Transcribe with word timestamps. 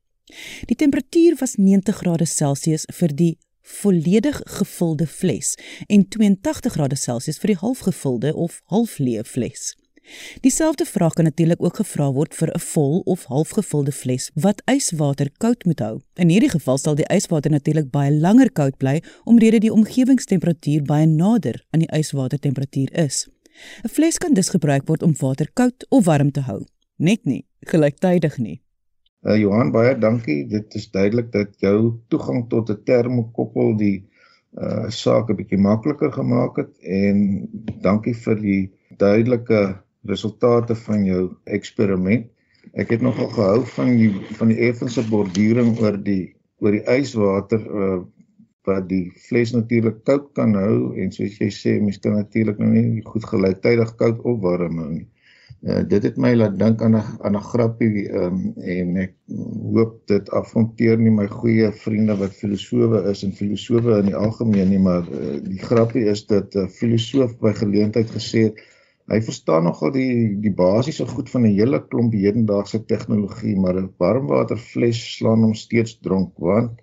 Die 0.64 0.76
temperatuur 0.76 1.36
was 1.38 1.54
90 1.54 1.96
grade 1.96 2.24
Celsius 2.24 2.84
vir 2.92 3.14
die 3.14 3.38
volledig 3.60 4.40
gevulde 4.44 5.06
fles 5.06 5.58
en 5.86 6.08
82 6.08 6.72
grade 6.72 6.96
Celsius 6.96 7.38
vir 7.38 7.48
die 7.48 7.58
halfgevulde 7.58 8.34
of 8.34 8.60
halfleë 8.64 9.24
fles. 9.24 9.83
Dieselfde 10.41 10.84
vraag 10.84 11.12
kan 11.12 11.24
natuurlik 11.24 11.62
ook 11.62 11.77
gevra 11.77 12.12
word 12.12 12.34
vir 12.34 12.50
'n 12.55 12.60
vol 12.60 13.00
of 13.05 13.24
halfgevulde 13.24 13.92
fles 13.92 14.30
wat 14.34 14.62
yswater 14.64 15.30
koud 15.38 15.64
moet 15.64 15.78
hou. 15.78 16.00
In 16.14 16.28
hierdie 16.28 16.50
geval 16.50 16.78
sal 16.78 16.94
die 16.94 17.08
yswater 17.08 17.50
natuurlik 17.50 17.91
baie 17.91 18.12
langer 18.12 18.52
koud 18.52 18.77
bly 18.77 19.02
omdat 19.25 19.60
die 19.60 19.72
omgewingstemperatuur 19.72 20.82
baie 20.82 21.06
nader 21.06 21.64
aan 21.70 21.80
die 21.80 21.92
yswatertemperatuur 21.98 22.92
is. 22.92 23.28
'n 23.84 23.88
Fles 23.88 24.19
kan 24.19 24.34
dus 24.34 24.48
gebruik 24.48 24.86
word 24.86 25.02
om 25.02 25.14
water 25.19 25.48
koud 25.52 25.86
of 25.88 26.05
warm 26.05 26.30
te 26.30 26.41
hou, 26.41 26.64
net 26.97 27.25
nie 27.25 27.47
gelyktydig 27.60 28.38
nie. 28.38 28.60
Uh, 29.22 29.36
Johan, 29.41 29.70
baie 29.72 29.98
dankie. 29.98 30.47
Dit 30.47 30.75
is 30.75 30.91
duidelik 30.91 31.32
dat 31.32 31.55
jou 31.58 32.00
toegang 32.08 32.48
tot 32.48 32.70
'n 32.70 32.82
termokoppel 32.84 33.77
die 33.77 34.08
uh 34.55 34.88
saak 34.88 35.30
'n 35.30 35.36
bietjie 35.36 35.58
makliker 35.58 36.12
gemaak 36.12 36.56
het 36.56 36.78
en 36.82 37.48
dankie 37.80 38.14
vir 38.14 38.36
die 38.41 38.70
duidelike 38.98 39.83
resultate 40.10 40.77
van 40.86 41.05
jou 41.05 41.22
eksperiment. 41.44 42.27
Ek 42.80 42.91
het 42.94 43.02
nogal 43.05 43.28
gehou 43.34 43.60
van 43.77 43.92
die 43.98 44.10
van 44.38 44.50
die 44.52 44.60
effense 44.69 45.05
borduring 45.10 45.74
oor 45.80 45.98
die 46.00 46.34
oor 46.64 46.72
die 46.72 46.84
yswater 46.88 47.60
uh, 47.60 48.02
wat 48.64 48.86
die 48.88 49.10
fles 49.27 49.52
natuurlik 49.52 50.00
koud 50.08 50.30
kan 50.38 50.55
hou 50.56 50.94
en 51.00 51.12
soos 51.12 51.36
jy 51.41 51.50
sê 51.52 51.75
mens 51.80 52.00
kan 52.00 52.16
natuurlik 52.16 52.60
nou 52.62 52.70
nie 52.72 53.02
goed 53.05 53.27
gelyktydig 53.28 53.92
koud 54.00 54.22
of 54.25 54.41
warm 54.44 54.80
hou 54.80 54.92
nie. 54.94 55.08
Uh, 55.64 55.80
dit 55.88 56.05
het 56.05 56.16
my 56.20 56.34
laat 56.36 56.56
dink 56.60 56.82
aan 56.84 56.97
'n 56.97 57.05
aan 57.25 57.36
'n 57.36 57.48
grappie 57.50 58.08
um, 58.12 58.41
en 58.60 58.97
ek 59.05 59.14
hoop 59.77 59.94
dit 60.12 60.30
afronteer 60.41 60.98
nie 60.98 61.10
my 61.10 61.27
goeie 61.27 61.70
vriende 61.84 62.16
wat 62.20 62.36
filosowe 62.36 63.00
is 63.12 63.25
en 63.25 63.32
filosowe 63.32 63.98
in 63.98 64.10
die 64.12 64.16
algemeen 64.16 64.69
nie 64.69 64.82
maar 64.88 65.08
uh, 65.08 65.38
die 65.44 65.60
grappie 65.60 66.05
is 66.05 66.27
dat 66.27 66.55
'n 66.55 66.64
uh, 66.64 66.69
filosoof 66.69 67.38
by 67.41 67.52
geleentheid 67.52 68.10
gesê 68.12 68.48
het 68.48 68.60
Hy 69.12 69.20
verstaan 69.20 69.66
nogal 69.69 69.92
die 69.92 70.41
die 70.41 70.52
basiese 70.52 71.06
goed 71.06 71.30
van 71.30 71.44
'n 71.44 71.56
hele 71.58 71.80
klomp 71.88 72.12
hedendaagse 72.12 72.84
tegnologie, 72.84 73.56
maar 73.56 73.76
'n 73.76 73.92
warmwaterfles 73.98 75.16
slaan 75.16 75.44
hom 75.44 75.54
steeds 75.54 75.98
dronk 76.00 76.32
want 76.38 76.81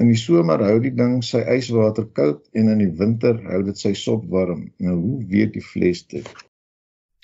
in 0.00 0.08
die 0.08 0.18
somer 0.18 0.62
hou 0.64 0.78
die 0.80 0.94
ding 0.96 1.18
sy 1.24 1.42
yswater 1.52 2.06
koud 2.16 2.46
en 2.56 2.70
in 2.72 2.80
die 2.80 2.92
winter 3.00 3.36
hou 3.50 3.60
dit 3.66 3.78
sy 3.78 3.92
sop 3.92 4.24
warm. 4.32 4.70
Nou 4.80 4.96
hoe 4.96 5.18
weet 5.28 5.52
die 5.58 5.64
fles 5.64 6.06
dit? 6.08 6.28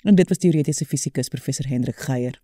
En 0.05 0.15
dit 0.15 0.29
was 0.29 0.37
teoretiese 0.37 0.85
fisikus 0.85 1.31
professor 1.33 1.65
Hendrik 1.67 1.97
Geier. 2.05 2.37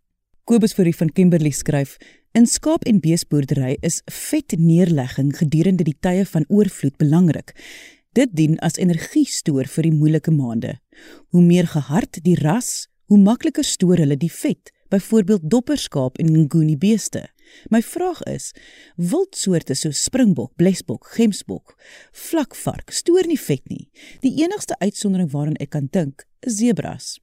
Kobus 0.49 0.73
Fourie 0.75 0.95
van 0.95 1.11
Kimberley 1.13 1.53
skryf: 1.55 1.97
In 2.33 2.47
skaap- 2.49 2.87
en 2.89 2.99
beesboerdery 2.99 3.77
is 3.81 4.01
vetneerlegging 4.09 5.31
gedurende 5.37 5.83
die 5.83 5.97
tye 5.99 6.25
van 6.25 6.45
oorvloed 6.49 6.97
belangrik. 6.97 7.53
Dit 8.13 8.35
dien 8.37 8.59
as 8.61 8.77
energiestoor 8.77 9.65
vir 9.65 9.87
die 9.87 9.93
moeilike 9.93 10.31
maande. 10.31 10.75
Hoe 11.33 11.41
meer 11.41 11.65
gehard 11.65 12.19
die 12.21 12.35
ras, 12.37 12.85
hoe 13.09 13.17
makliker 13.17 13.65
stoor 13.65 13.97
hulle 13.97 14.17
die 14.21 14.31
vet, 14.31 14.69
byvoorbeeld 14.93 15.49
dopperskaap 15.49 16.19
en 16.21 16.29
nguni 16.43 16.77
beeste. 16.77 17.23
My 17.73 17.81
vraag 17.81 18.21
is, 18.29 18.51
wildsoorte 18.95 19.73
soos 19.73 20.03
springbok, 20.05 20.53
blesbok, 20.61 21.09
gemsbok, 21.17 21.73
vlakvark 22.29 22.93
stoor 22.93 23.25
nie 23.25 23.39
vet 23.39 23.65
nie. 23.69 23.89
Die 24.21 24.35
enigste 24.45 24.77
uitsondering 24.77 25.31
waaraan 25.33 25.57
ek 25.63 25.73
kan 25.73 25.89
dink, 25.89 26.27
is 26.45 26.61
zebras. 26.61 27.15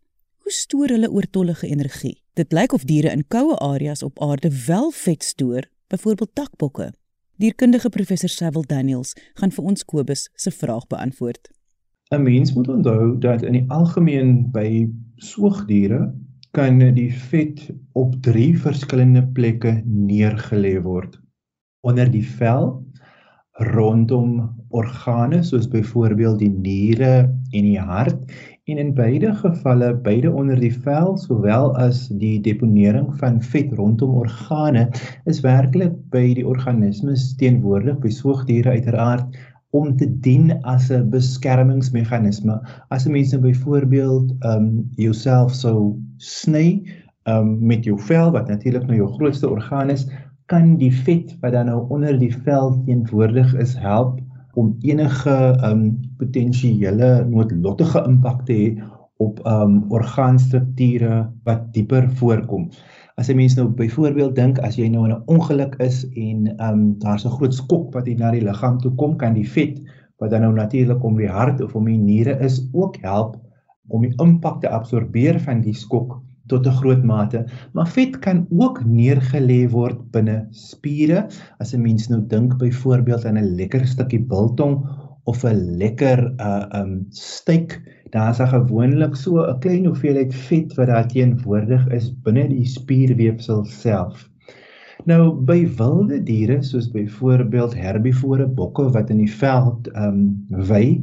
Hoe 0.42 0.54
stoor 0.54 0.90
hulle 0.90 1.10
oortollige 1.10 1.70
energie? 1.70 2.16
Dit 2.34 2.50
lyk 2.56 2.74
of 2.74 2.88
diere 2.90 3.14
in 3.14 3.22
koue 3.30 3.54
areas 3.62 4.02
op 4.02 4.18
aarde 4.18 4.50
wel 4.66 4.90
vet 4.90 5.22
stoor, 5.22 5.70
byvoorbeeld 5.94 6.34
takbokke. 6.34 6.90
Dierkundige 7.40 7.88
professor 7.88 8.28
Sewil 8.28 8.66
Daniels 8.68 9.14
gaan 9.40 9.52
vir 9.56 9.68
ons 9.70 9.84
Kobus 9.88 10.26
se 10.36 10.50
vraag 10.52 10.82
beantwoord. 10.92 11.48
'n 12.12 12.22
Mens 12.22 12.52
moet 12.52 12.68
onthou 12.68 13.16
dat 13.18 13.42
in 13.48 13.56
die 13.56 13.64
algemeen 13.72 14.50
by 14.52 14.90
soogdiere 15.16 16.00
kan 16.52 16.82
die 16.98 17.08
vet 17.30 17.62
op 17.96 18.18
3 18.26 18.58
verskillende 18.66 19.22
plekke 19.32 19.72
neergelê 19.86 20.74
word. 20.84 21.16
Onder 21.80 22.10
die 22.12 22.26
vel, 22.36 22.84
rondom 23.72 24.36
organe 24.68 25.40
soos 25.42 25.68
byvoorbeeld 25.68 26.38
die 26.44 26.52
niere 26.52 27.14
en 27.56 27.64
die 27.64 27.80
hart 27.80 28.20
en 28.68 28.78
in 28.78 28.94
beide 28.94 29.34
gevalle 29.34 29.94
beide 30.04 30.30
onder 30.30 30.58
die 30.60 30.72
vel 30.84 31.16
sowel 31.18 31.72
as 31.80 32.08
die 32.20 32.36
deponering 32.44 33.08
van 33.22 33.40
vet 33.52 33.72
rondom 33.78 34.12
organe 34.20 34.84
is 35.30 35.40
werklik 35.46 35.94
by 36.12 36.26
die 36.36 36.46
organismes 36.46 37.30
teenwoordig 37.40 37.98
by 38.04 38.12
soogdiere 38.12 38.76
uiteraard 38.76 39.40
om 39.70 39.96
te 39.96 40.06
dien 40.26 40.52
as 40.74 40.90
'n 40.90 41.08
beskermingsmeganisme 41.10 42.60
as 42.90 43.06
'n 43.06 43.12
mens 43.16 43.32
nou 43.32 43.42
byvoorbeeld 43.42 44.32
ehm 44.40 44.56
um, 44.56 44.88
jouself 44.96 45.54
sou 45.54 45.96
sny 46.16 46.82
ehm 47.24 47.36
um, 47.36 47.66
met 47.66 47.84
jou 47.84 47.98
vel 47.98 48.30
wat 48.36 48.48
natuurlik 48.48 48.86
nou 48.86 48.96
jou 48.96 49.12
grootste 49.18 49.48
orgaan 49.48 49.90
is 49.90 50.08
kan 50.46 50.76
die 50.76 50.92
vet 50.92 51.36
wat 51.40 51.52
dan 51.52 51.66
nou 51.66 51.86
onder 51.88 52.18
die 52.18 52.34
vel 52.44 52.82
teenwoordig 52.84 53.54
is 53.54 53.74
help 53.74 54.20
om 54.54 54.76
enige 54.80 55.36
um 55.64 55.82
potensiële 56.18 57.10
noodlottige 57.28 58.02
impak 58.06 58.44
te 58.46 58.56
hê 58.56 58.68
op 59.20 59.40
um 59.46 59.84
orgaanstrukture 59.92 61.26
wat 61.44 61.68
dieper 61.74 62.08
voorkom. 62.20 62.70
As 63.16 63.28
'n 63.28 63.36
mens 63.36 63.54
nou 63.56 63.68
byvoorbeeld 63.68 64.34
dink 64.34 64.58
as 64.58 64.76
jy 64.76 64.88
nou 64.88 65.04
in 65.04 65.14
'n 65.14 65.22
ongeluk 65.26 65.74
is 65.78 66.06
en 66.16 66.48
um 66.68 66.98
daar's 66.98 67.24
'n 67.24 67.36
groot 67.36 67.54
skok 67.54 67.94
wat 67.94 68.06
hier 68.06 68.18
na 68.18 68.30
die 68.30 68.44
liggaam 68.44 68.78
toe 68.78 68.94
kom, 68.94 69.16
kan 69.16 69.34
die 69.34 69.48
vet 69.48 69.80
wat 70.18 70.30
dan 70.30 70.40
nou 70.40 70.52
natuurlik 70.52 71.04
om 71.04 71.16
die 71.16 71.28
hart 71.28 71.60
of 71.60 71.74
om 71.74 71.84
die 71.84 71.98
niere 71.98 72.38
is 72.40 72.68
ook 72.72 72.96
help 73.00 73.36
om 73.88 74.02
die 74.02 74.14
impak 74.22 74.60
te 74.60 74.68
absorbeer 74.68 75.40
van 75.40 75.60
die 75.60 75.74
skok 75.74 76.20
tot 76.50 76.66
'n 76.66 76.78
groot 76.80 77.04
mate, 77.06 77.44
maar 77.72 77.88
vet 77.88 78.18
kan 78.24 78.46
ook 78.50 78.82
neergelê 78.84 79.60
word 79.70 80.00
binne 80.14 80.46
spiere. 80.50 81.28
As 81.58 81.74
'n 81.74 81.82
mens 81.82 82.08
nou 82.08 82.20
dink 82.26 82.58
byvoorbeeld 82.58 83.24
aan 83.24 83.38
'n 83.38 83.54
lekker 83.56 83.86
stukkie 83.86 84.24
biltong 84.32 84.84
of 85.24 85.44
'n 85.44 85.76
lekker 85.78 86.18
uh 86.40 86.66
um 86.80 87.06
steak, 87.10 87.80
dan 88.10 88.30
is 88.30 88.36
daar 88.42 88.54
gewoonlik 88.54 89.14
so 89.16 89.46
'n 89.46 89.60
klein 89.60 89.86
hoeveelheid 89.86 90.34
vet 90.34 90.74
wat 90.74 90.86
daar 90.86 91.08
teenwoordig 91.08 91.86
is 91.88 92.10
binne 92.24 92.48
die 92.48 92.66
spierweefsel 92.66 93.64
self. 93.64 94.28
Nou 95.06 95.32
by 95.48 95.64
wilde 95.78 96.22
diere 96.22 96.62
soos 96.62 96.90
byvoorbeeld 96.90 97.74
herbivore 97.74 98.46
bokke 98.46 98.90
wat 98.92 99.10
in 99.10 99.22
die 99.22 99.32
veld 99.32 99.88
um 99.96 100.46
wei, 100.48 101.00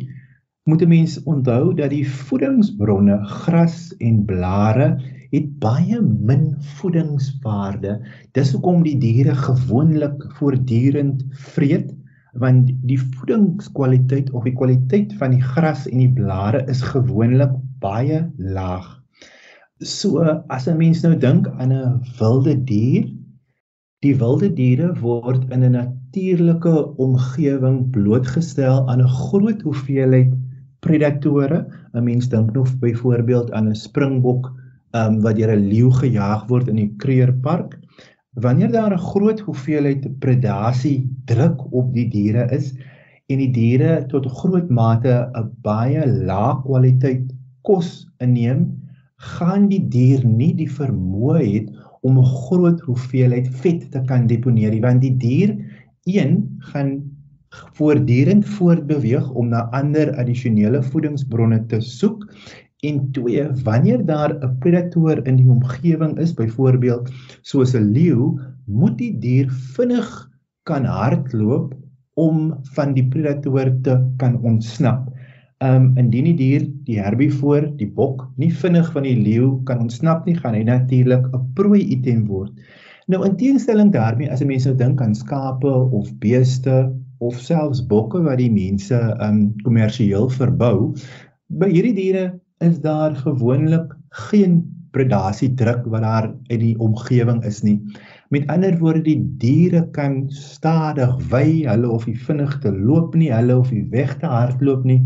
moet 0.68 0.82
'n 0.82 0.88
mens 0.88 1.24
onthou 1.24 1.74
dat 1.74 1.90
die 1.90 2.06
voedingsbronne 2.08 3.18
gras 3.26 3.96
en 3.98 4.26
blare 4.26 4.98
het 5.32 5.60
baie 5.60 6.02
min 6.02 6.56
voedingswaarde. 6.78 7.98
Dis 8.32 8.52
hoekom 8.56 8.84
die 8.84 8.98
diere 9.02 9.36
gewoonlik 9.36 10.24
voortdurend 10.40 11.24
vreet 11.54 11.94
want 12.38 12.70
die 12.86 13.00
voedingskwaliteit 13.00 14.30
of 14.32 14.46
die 14.46 14.54
kwaliteit 14.54 15.14
van 15.18 15.34
die 15.34 15.42
gras 15.42 15.88
en 15.90 16.04
die 16.04 16.14
blare 16.20 16.62
is 16.70 16.84
gewoonlik 16.86 17.56
baie 17.82 18.26
laag. 18.38 18.98
So 19.80 20.22
as 20.50 20.68
'n 20.68 20.78
mens 20.78 21.02
nou 21.04 21.16
dink 21.18 21.48
aan 21.48 21.74
'n 21.74 22.02
wilde 22.20 22.56
dier, 22.64 23.10
die 24.06 24.16
wilde 24.18 24.54
diere 24.54 24.94
word 25.02 25.50
in 25.52 25.64
'n 25.64 25.72
natuurlike 25.72 26.98
omgewing 26.98 27.90
blootgestel 27.92 28.90
aan 28.90 29.02
'n 29.02 29.08
groot 29.08 29.62
hoeveelheid 29.62 30.34
predatore. 30.80 31.66
'n 31.94 32.04
Mens 32.04 32.30
dink 32.30 32.54
nog 32.54 32.80
byvoorbeeld 32.80 33.52
aan 33.52 33.70
'n 33.70 33.76
springbok 33.76 34.54
um, 34.94 35.22
wat 35.22 35.36
deur 35.36 35.56
'n 35.56 35.68
leeu 35.70 35.92
gejaag 35.92 36.48
word 36.48 36.68
in 36.68 36.76
die 36.76 36.94
Krugerpark. 36.98 37.80
Wanneer 38.36 38.72
daar 38.72 38.94
'n 38.94 39.08
groot 39.12 39.40
hoeveelheid 39.40 40.20
predasie 40.20 41.10
druk 41.26 41.74
op 41.74 41.94
die 41.94 42.10
diere 42.10 42.48
is 42.52 42.74
en 43.28 43.38
die 43.38 43.52
diere 43.52 44.06
tot 44.08 44.26
'n 44.26 44.38
groot 44.42 44.70
mate 44.70 45.30
'n 45.36 45.52
baie 45.62 46.06
lae 46.06 46.62
kwaliteit 46.64 47.34
kos 47.64 48.08
inneem, 48.20 48.78
gaan 49.18 49.68
die 49.68 49.82
dier 49.90 50.26
nie 50.26 50.54
die 50.54 50.70
vermoë 50.70 51.42
het 51.42 51.70
om 52.02 52.20
'n 52.20 52.32
groot 52.48 52.80
hoeveelheid 52.82 53.48
vet 53.48 53.92
te 53.92 54.02
kan 54.06 54.28
deponeer 54.28 54.72
nie 54.72 54.82
want 54.82 55.02
die 55.02 55.18
dier 55.18 55.58
een 56.06 56.58
gaan 56.72 57.02
voortdurend 57.50 58.46
voortbeweeg 58.46 59.30
om 59.32 59.50
na 59.50 59.70
ander 59.72 60.16
addisionele 60.16 60.84
voedingsbronne 60.84 61.66
te 61.66 61.80
soek 61.82 62.28
en 62.86 63.12
twee 63.12 63.44
wanneer 63.64 64.06
daar 64.06 64.34
'n 64.38 64.58
predator 64.60 65.26
in 65.28 65.36
die 65.36 65.50
omgewing 65.50 66.18
is 66.20 66.34
byvoorbeeld 66.34 67.10
soos 67.42 67.74
'n 67.74 67.92
leeu 67.92 68.38
moet 68.66 68.98
die 68.98 69.20
dier 69.20 69.50
vinnig 69.50 70.30
kan 70.64 70.86
hardloop 70.86 71.74
om 72.14 72.54
van 72.76 72.94
die 72.94 73.08
predator 73.08 73.72
te 73.82 73.96
kan 74.18 74.42
ontsnap 74.42 75.10
um, 75.64 75.94
indien 75.98 76.30
die 76.32 76.36
dier, 76.38 76.66
die 76.86 77.00
herbivoor, 77.02 77.70
die 77.80 77.90
bok 77.90 78.28
nie 78.38 78.52
vinnig 78.54 78.90
van 78.94 79.04
die 79.08 79.18
leeu 79.18 79.58
kan 79.70 79.82
ontsnap 79.86 80.26
nie, 80.26 80.36
gaan 80.38 80.54
hy 80.58 80.64
natuurlik 80.68 81.26
'n 81.34 81.54
prooi 81.56 81.82
item 81.82 82.26
word. 82.28 82.52
Nou 83.08 83.24
in 83.26 83.38
teenstelling 83.38 83.92
daarmee, 83.92 84.32
as 84.32 84.42
'n 84.42 84.48
mens 84.48 84.66
nou 84.66 84.76
dink 84.76 85.02
aan 85.02 85.16
skape 85.16 85.74
of 85.92 86.12
beeste 86.20 86.94
of 87.20 87.40
selfs 87.40 87.82
bokke 87.88 88.22
wat 88.22 88.38
die 88.38 88.52
mense 88.52 89.18
um, 89.22 89.54
kommersieel 89.64 90.30
verbou, 90.30 90.94
by 91.50 91.70
hierdie 91.72 91.96
diere 91.96 92.40
is 92.64 92.80
daar 92.82 93.16
gewoonlik 93.16 93.94
geen 94.28 94.62
predasie 94.92 95.54
druk 95.54 95.86
wat 95.92 96.02
daar 96.02 96.28
uit 96.50 96.60
die 96.60 96.76
omgewing 96.82 97.44
is 97.46 97.62
nie. 97.62 97.78
Met 98.34 98.48
ander 98.52 98.78
woorde, 98.80 99.04
die 99.06 99.22
diere 99.40 99.84
kan 99.96 100.26
stadig 100.34 101.14
wy, 101.32 101.68
hulle 101.68 101.92
hoef 101.92 102.08
nie 102.10 102.18
vinnig 102.18 102.58
te 102.64 102.72
loop 102.74 103.16
nie, 103.16 103.30
hulle 103.34 103.60
hoef 103.60 103.72
nie 103.72 103.86
weg 103.94 104.18
te 104.22 104.30
hardloop 104.32 104.88
nie. 104.88 105.02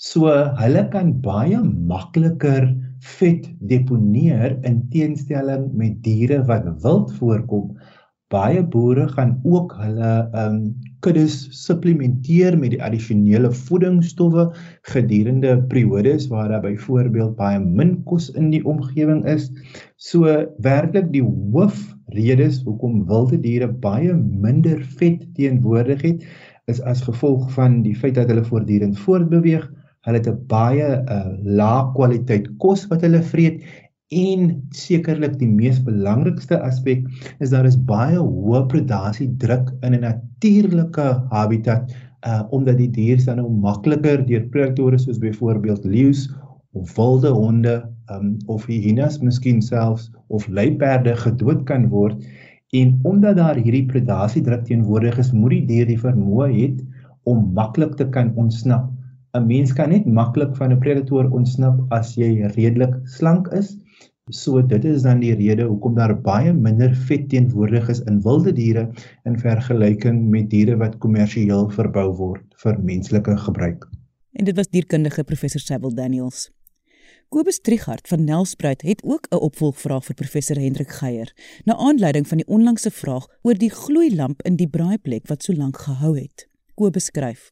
So 0.00 0.32
hulle 0.58 0.86
kan 0.92 1.14
baie 1.24 1.60
makliker 1.62 2.70
vet 3.18 3.46
deponeer 3.70 4.58
in 4.68 4.82
teenstelling 4.92 5.70
met 5.76 6.02
diere 6.04 6.42
wat 6.48 6.66
wild 6.84 7.12
voorkom. 7.20 7.74
Baie 8.30 8.60
boere 8.72 9.08
gaan 9.10 9.32
ook 9.42 9.72
hulle 9.80 10.10
um 10.38 10.58
kuddes 11.02 11.36
supplementeer 11.56 12.58
met 12.60 12.74
die 12.74 12.82
addisionele 12.86 13.50
voedingsstowwe 13.62 14.44
gedurende 14.92 15.56
periodes 15.72 16.28
waar 16.30 16.52
daar 16.52 16.62
byvoorbeeld 16.66 17.34
baie 17.40 17.58
min 17.64 17.96
kos 18.04 18.28
in 18.30 18.52
die 18.54 18.62
omgewing 18.74 19.24
is. 19.34 19.48
So 19.96 20.30
werklik 20.68 21.10
die 21.16 21.24
hoofredes 21.24 22.62
hoekom 22.68 23.02
wilde 23.10 23.40
diere 23.42 23.72
baie 23.86 24.14
minder 24.14 24.78
vet 25.00 25.26
teenwoordig 25.34 26.06
het 26.06 26.24
is 26.70 26.82
as 26.86 27.02
gevolg 27.02 27.50
van 27.58 27.80
die 27.82 27.96
feit 27.98 28.14
dat 28.14 28.30
hulle 28.30 28.46
voortdurend 28.46 28.98
voortbeweeg 29.08 29.66
Hulle 30.06 30.16
het 30.16 30.28
'n 30.32 30.46
baie 30.48 30.86
uh, 31.14 31.32
lae 31.60 31.80
kwaliteit 31.96 32.46
kos 32.62 32.86
wat 32.88 33.02
hulle 33.04 33.20
vreet 33.32 33.64
en 34.10 34.54
sekerlik 34.74 35.36
die 35.38 35.48
mees 35.48 35.78
belangrikste 35.86 36.58
aspek 36.66 37.04
is 37.38 37.52
daar 37.54 37.66
is 37.68 37.76
baie 37.86 38.18
hoë 38.18 38.64
predasie 38.72 39.28
druk 39.38 39.70
in 39.86 39.94
'n 39.94 40.02
natuurlike 40.02 41.06
habitat 41.30 41.94
uh 42.26 42.42
omdat 42.50 42.78
die 42.78 42.90
diere 42.90 43.24
dan 43.24 43.36
nou 43.36 43.48
makliker 43.48 44.26
deur 44.26 44.44
predatore 44.50 44.98
soos 44.98 45.18
byvoorbeeld 45.18 45.84
leeu's 45.84 46.28
of 46.72 46.96
wilde 46.96 47.30
honde 47.30 47.76
um 48.10 48.36
of 48.46 48.66
hyenas 48.66 49.20
miskien 49.22 49.62
selfs 49.62 50.10
of 50.28 50.48
luiperde 50.48 51.16
gedood 51.16 51.64
kan 51.64 51.88
word 51.88 52.18
en 52.72 52.98
omdat 53.02 53.36
daar 53.36 53.56
hierdie 53.56 53.86
predasie 53.86 54.42
druk 54.42 54.64
teenwoordig 54.64 55.18
is 55.18 55.32
moet 55.32 55.50
die 55.50 55.66
dier 55.66 55.86
die 55.86 56.02
vermoë 56.02 56.50
het 56.50 56.82
om 57.22 57.52
maklik 57.54 57.94
te 57.94 58.08
kan 58.08 58.34
ontsnap 58.34 58.90
'n 59.38 59.46
mens 59.46 59.72
kan 59.72 59.90
net 59.94 60.06
maklik 60.06 60.56
van 60.56 60.72
'n 60.72 60.78
predator 60.82 61.30
ontsnap 61.30 61.76
as 61.90 62.16
jy 62.18 62.50
redelik 62.56 62.94
slank 63.04 63.48
is. 63.54 63.78
So 64.28 64.60
dit 64.62 64.84
is 64.84 65.02
dan 65.02 65.20
die 65.20 65.32
rede 65.34 65.64
hoekom 65.66 65.94
daar 65.96 66.14
baie 66.22 66.52
minder 66.52 66.92
vet 67.08 67.28
teenwoordig 67.32 67.88
is 67.88 68.02
in 68.06 68.20
wilde 68.22 68.52
diere 68.52 68.90
in 69.24 69.38
vergelyking 69.38 70.22
met 70.30 70.50
diere 70.50 70.76
wat 70.76 70.98
kommersieel 71.02 71.70
verbou 71.74 72.10
word 72.16 72.44
vir 72.62 72.78
menslike 72.78 73.36
gebruik. 73.46 73.88
En 74.32 74.44
dit 74.44 74.56
was 74.56 74.68
dierkundige 74.68 75.24
professor 75.24 75.60
Sable 75.60 75.94
Daniels. 75.94 76.50
Kobus 77.30 77.60
Trigard 77.60 78.08
van 78.08 78.24
Nelspruit 78.24 78.82
het 78.82 79.02
ook 79.04 79.26
'n 79.30 79.36
opvolgvraag 79.36 80.04
vir 80.04 80.14
professor 80.14 80.56
Hendrik 80.56 80.90
Geier, 80.90 81.32
na 81.64 81.76
aanleiding 81.76 82.28
van 82.28 82.38
die 82.38 82.46
onlangse 82.46 82.90
vraag 82.90 83.26
oor 83.42 83.54
die 83.54 83.70
gloeilamp 83.70 84.42
in 84.42 84.56
die 84.56 84.68
braaiplek 84.68 85.26
wat 85.26 85.42
so 85.42 85.52
lank 85.52 85.76
gehou 85.76 86.18
het. 86.18 86.48
Kobus 86.74 87.04
skryf: 87.04 87.50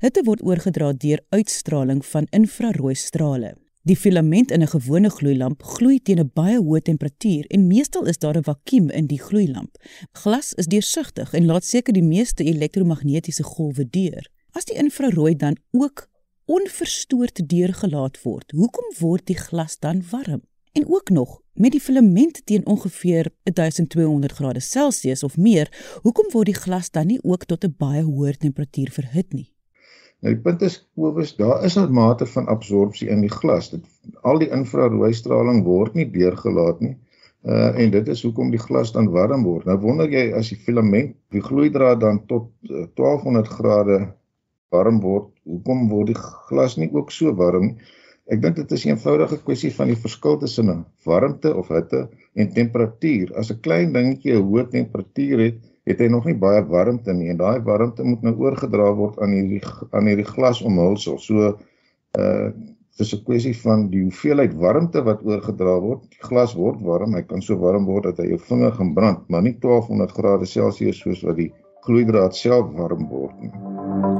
Hitte 0.00 0.22
word 0.24 0.42
oorgedra 0.42 0.92
deur 0.92 1.20
uitstraling 1.28 2.04
van 2.06 2.26
infrarooi 2.30 2.94
strale. 2.94 3.65
Die 3.86 3.96
filament 3.96 4.50
in 4.50 4.62
'n 4.62 4.66
gewone 4.66 5.10
gloeilamp 5.10 5.62
gloei 5.62 5.98
teen 6.02 6.18
'n 6.18 6.30
baie 6.34 6.58
hoë 6.58 6.80
temperatuur 6.82 7.44
en 7.54 7.66
meestal 7.66 8.04
is 8.12 8.18
daar 8.18 8.36
'n 8.36 8.42
vakuum 8.42 8.90
in 8.90 9.06
die 9.06 9.20
gloeilamp. 9.20 9.76
Glas 10.12 10.54
is 10.54 10.66
deursigtig 10.66 11.32
en 11.32 11.44
laat 11.44 11.64
seker 11.64 11.92
die 11.92 12.02
meeste 12.02 12.42
elektromagnetiese 12.44 13.42
golwe 13.42 13.88
deur. 13.90 14.30
As 14.50 14.64
die 14.64 14.76
infrarooi 14.76 15.36
dan 15.36 15.56
ook 15.70 16.08
onverstoord 16.44 17.48
deurgelaat 17.48 18.22
word, 18.22 18.50
hoekom 18.50 18.94
word 18.98 19.26
die 19.26 19.38
glas 19.38 19.78
dan 19.78 20.02
warm? 20.10 20.42
En 20.72 20.88
ook 20.88 21.10
nog, 21.10 21.40
met 21.52 21.70
die 21.70 21.80
filament 21.80 22.46
teen 22.46 22.66
ongeveer 22.66 23.30
1200 23.42 24.32
grade 24.32 24.60
Celsius 24.60 25.22
of 25.22 25.36
meer, 25.36 25.98
hoekom 26.02 26.30
word 26.32 26.46
die 26.46 26.54
glas 26.54 26.90
dan 26.90 27.06
nie 27.06 27.22
ook 27.22 27.44
tot 27.44 27.64
'n 27.64 27.74
baie 27.78 28.02
hoër 28.02 28.36
temperatuur 28.36 28.90
verhit 28.90 29.32
nie? 29.32 29.55
Nou 30.24 30.32
die 30.32 30.42
punt 30.42 30.62
is 30.66 30.76
Kobus, 30.96 31.34
daar 31.36 31.64
is 31.64 31.76
'n 31.78 31.92
mate 31.92 32.26
van 32.26 32.46
absorpsie 32.52 33.08
in 33.14 33.20
die 33.20 33.32
glas. 33.32 33.70
Dit 33.70 33.84
al 34.22 34.38
die 34.38 34.48
infrarooi 34.58 35.12
straling 35.14 35.64
word 35.64 35.94
nie 35.94 36.06
deurgelaat 36.10 36.80
nie. 36.80 36.94
Uh 37.44 37.72
en 37.82 37.90
dit 37.90 38.08
is 38.14 38.22
hoekom 38.22 38.50
die 38.50 38.62
glas 38.62 38.92
dan 38.92 39.10
warm 39.16 39.44
word. 39.44 39.66
Nou 39.66 39.76
wonder 39.82 40.08
jy 40.10 40.32
as 40.38 40.48
die 40.48 40.58
filament, 40.68 41.14
die 41.30 41.42
gloeidraad 41.48 42.00
dan 42.00 42.22
tot 42.26 42.48
uh, 42.70 42.86
1200 42.94 43.48
grade 43.58 43.98
warm 44.74 45.00
word, 45.00 45.28
hoekom 45.44 45.88
word 45.88 46.14
die 46.14 46.20
glas 46.48 46.76
nie 46.76 46.90
ook 46.92 47.12
so 47.12 47.34
warm 47.36 47.70
nie? 47.70 47.76
Ek 48.26 48.40
dink 48.42 48.56
dit 48.58 48.72
is 48.74 48.84
'n 48.84 48.96
eenvoudige 48.96 49.36
kwessie 49.46 49.70
van 49.74 49.92
die 49.92 50.00
verskil 50.04 50.38
tussen 50.42 50.84
warmte 51.04 51.54
of 51.54 51.68
hitte 51.68 52.08
en 52.34 52.48
temperatuur. 52.56 53.36
As 53.38 53.52
'n 53.52 53.60
klein 53.66 53.92
dingetjie 53.92 54.34
'n 54.34 54.42
hoë 54.48 54.64
temperatuur 54.72 55.38
het, 55.44 55.60
het 55.86 56.00
hy 56.02 56.08
nog 56.10 56.24
nie 56.26 56.34
baie 56.34 56.64
warmte 56.66 57.14
nie 57.14 57.30
en 57.30 57.38
daai 57.38 57.60
warmte 57.66 58.04
moet 58.04 58.24
nou 58.26 58.34
oorgedra 58.42 58.88
word 58.98 59.20
aan 59.22 59.36
hierdie 59.36 59.62
aan 59.92 60.08
hierdie 60.10 60.26
glasomhulsel. 60.26 61.20
So 61.22 61.52
uh 62.18 62.50
dis 62.96 63.12
'n 63.12 63.24
kwessie 63.24 63.56
van 63.60 63.90
die 63.92 64.02
hoeveelheid 64.02 64.54
warmte 64.56 65.02
wat 65.04 65.24
oorgedra 65.24 65.80
word. 65.80 66.02
Die 66.10 66.22
glas 66.28 66.54
word 66.56 66.80
warm, 66.80 67.14
hy 67.14 67.22
kan 67.22 67.42
so 67.42 67.56
warm 67.60 67.84
word 67.84 68.04
dat 68.04 68.18
hy 68.18 68.26
jou 68.30 68.38
vinger 68.38 68.72
gaan 68.72 68.94
brand, 68.94 69.28
maar 69.28 69.42
nie 69.42 69.56
1200 69.60 70.12
grade 70.12 70.46
Celsius 70.46 70.98
soos 70.98 71.22
wat 71.22 71.36
die 71.36 71.52
gloeidraad 71.84 72.36
self 72.36 72.72
warm 72.72 73.08
word 73.08 73.40
nie. 73.40 73.50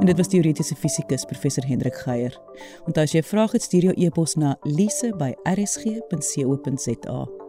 En 0.01 0.07
dit 0.07 0.17
was 0.17 0.29
teoretiese 0.29 0.77
fisikus 0.77 1.25
professor 1.25 1.67
Hendrik 1.67 1.95
Geier. 1.95 2.41
Onthou 2.85 3.03
as 3.03 3.13
jy 3.13 3.19
'n 3.19 3.23
vraag 3.33 3.53
het, 3.53 3.63
stuur 3.63 3.83
jou 3.83 3.95
e-pos 3.97 4.37
na 4.37 4.57
lise@rsg.co.za. 4.63 7.46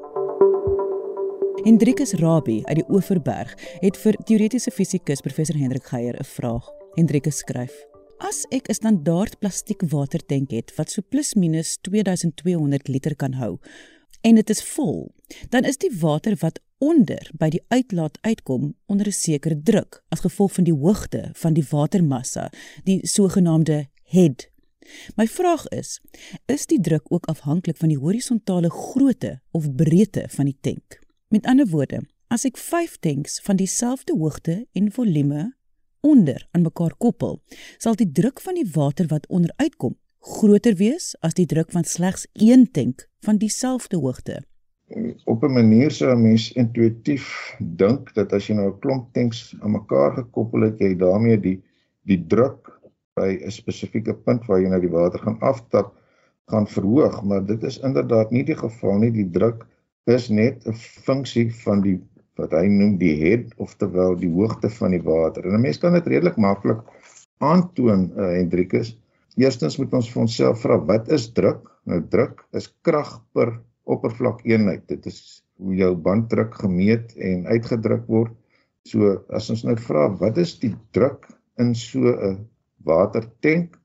Hendrikus 1.65 2.13
Rabie 2.13 2.61
uit 2.67 2.75
die 2.77 2.85
Oeverberg 2.89 3.55
het 3.81 3.95
vir 3.97 4.15
teoretiese 4.29 4.69
fisikus 4.71 5.23
professor 5.25 5.57
Hendrik 5.57 5.87
Geier 5.89 6.13
'n 6.19 6.23
vraag. 6.23 6.69
Hendrikus 6.95 7.37
skryf: 7.37 7.73
As 8.19 8.45
ek 8.51 8.69
'n 8.69 8.73
standaard 8.73 9.39
plastiek 9.39 9.81
watertank 9.81 10.51
het 10.51 10.75
wat 10.75 10.91
so 10.91 11.01
plus 11.09 11.33
minus 11.33 11.77
2200 11.81 12.87
liter 12.87 13.15
kan 13.15 13.33
hou 13.33 13.57
en 14.21 14.35
dit 14.35 14.49
is 14.49 14.63
vol, 14.63 15.11
dan 15.49 15.63
is 15.63 15.77
die 15.77 15.91
water 15.99 16.35
wat 16.39 16.59
onder 16.77 17.31
by 17.33 17.49
die 17.49 17.63
uitlaat 17.67 18.17
uitkom 18.21 18.75
onder 18.85 19.07
'n 19.07 19.11
sekere 19.11 19.61
druk 19.61 20.03
as 20.09 20.19
gevolg 20.19 20.53
van 20.53 20.63
die 20.63 20.77
hoogte 20.77 21.29
van 21.33 21.53
die 21.53 21.65
watermassa, 21.69 22.51
die 22.83 23.07
sogenaamde 23.07 23.87
head. 24.03 24.49
My 25.15 25.27
vraag 25.27 25.67
is, 25.67 26.01
is 26.45 26.65
die 26.65 26.79
druk 26.79 27.11
ook 27.11 27.25
afhanklik 27.25 27.77
van 27.77 27.89
die 27.89 27.97
horisontale 27.97 28.69
grootte 28.69 29.41
of 29.51 29.75
breedte 29.75 30.25
van 30.29 30.45
die 30.45 30.57
tank? 30.61 31.06
Met 31.29 31.45
ander 31.45 31.67
woorde, 31.67 32.01
as 32.31 32.45
ek 32.47 32.57
5 32.57 32.97
tanks 33.03 33.41
van 33.43 33.57
dieselfde 33.59 34.13
hoogte 34.15 34.65
en 34.71 34.91
volume 34.91 35.55
onder 35.99 36.47
aan 36.51 36.63
mekaar 36.63 36.93
koppel, 36.97 37.41
sal 37.77 37.97
die 37.99 38.11
druk 38.11 38.39
van 38.39 38.55
die 38.55 38.67
water 38.71 39.09
wat 39.11 39.27
onder 39.27 39.51
uitkom 39.57 39.97
groter 40.23 40.77
wees 40.79 41.15
as 41.19 41.35
die 41.35 41.45
druk 41.45 41.71
van 41.75 41.83
slegs 41.83 42.27
een 42.31 42.63
tank 42.71 43.09
van 43.27 43.39
dieselfde 43.43 43.99
hoogte 43.99 44.39
op 45.27 45.43
'n 45.43 45.53
manier 45.59 45.91
sou 45.91 46.15
'n 46.15 46.21
mens 46.21 46.51
intuïtief 46.61 47.27
dink 47.59 48.13
dat 48.15 48.33
as 48.33 48.47
jy 48.47 48.55
nou 48.55 48.67
'n 48.71 48.79
klomp 48.79 49.13
tanks 49.13 49.55
aan 49.59 49.71
mekaar 49.71 50.11
gekoppel 50.13 50.61
het, 50.61 50.79
jy 50.79 50.95
daarmee 50.95 51.39
die 51.39 51.59
die 52.07 52.21
druk 52.27 52.71
by 53.19 53.29
'n 53.43 53.51
spesifieke 53.51 54.13
punt 54.15 54.45
waar 54.47 54.61
jy 54.61 54.69
nou 54.69 54.79
die 54.81 54.95
water 54.99 55.19
gaan 55.19 55.39
aftap 55.39 55.91
gaan 56.45 56.67
verhoog, 56.67 57.23
maar 57.23 57.45
dit 57.45 57.63
is 57.63 57.79
inderdaad 57.79 58.31
nie 58.31 58.43
die 58.43 58.55
geval 58.55 58.97
nie. 58.97 59.11
Die 59.11 59.29
druk 59.29 59.67
is 60.07 60.29
net 60.29 60.67
'n 60.67 60.73
funksie 60.73 61.49
van 61.63 61.81
die 61.81 61.99
wat 62.37 62.53
hy 62.53 62.67
noem 62.69 62.97
die 62.97 63.15
head 63.17 63.53
of 63.57 63.73
terwyl 63.81 64.15
die 64.15 64.29
hoogte 64.29 64.69
van 64.69 64.91
die 64.91 65.01
water. 65.01 65.45
En 65.45 65.55
'n 65.57 65.61
mens 65.61 65.77
kan 65.77 65.93
dit 65.93 66.07
redelik 66.07 66.37
maklik 66.37 66.81
aantoon, 67.39 68.11
uh, 68.17 68.31
Hendrikus. 68.37 68.97
Eerstens 69.37 69.77
moet 69.77 69.93
ons 69.93 70.09
vir 70.09 70.21
onsself 70.21 70.61
vra 70.61 70.77
wat 70.85 71.09
is 71.09 71.31
druk? 71.33 71.69
Nou 71.85 72.01
druk 72.09 72.45
is 72.53 72.73
krag 72.81 73.21
per 73.33 73.59
oppervlak 73.85 74.41
eenheid. 74.45 74.87
Dit 74.87 75.05
is 75.05 75.43
hoe 75.57 75.75
jou 75.75 75.95
banddruk 75.95 76.55
gemeet 76.55 77.15
en 77.15 77.45
uitgedruk 77.47 78.07
word. 78.07 78.33
So 78.85 79.23
as 79.29 79.49
ons 79.49 79.63
nou 79.63 79.75
vra 79.75 80.07
wat 80.19 80.37
is 80.37 80.57
die 80.59 80.75
druk 80.91 81.27
in 81.57 81.75
so 81.75 81.99
'n 81.99 82.47
watertank? 82.85 83.76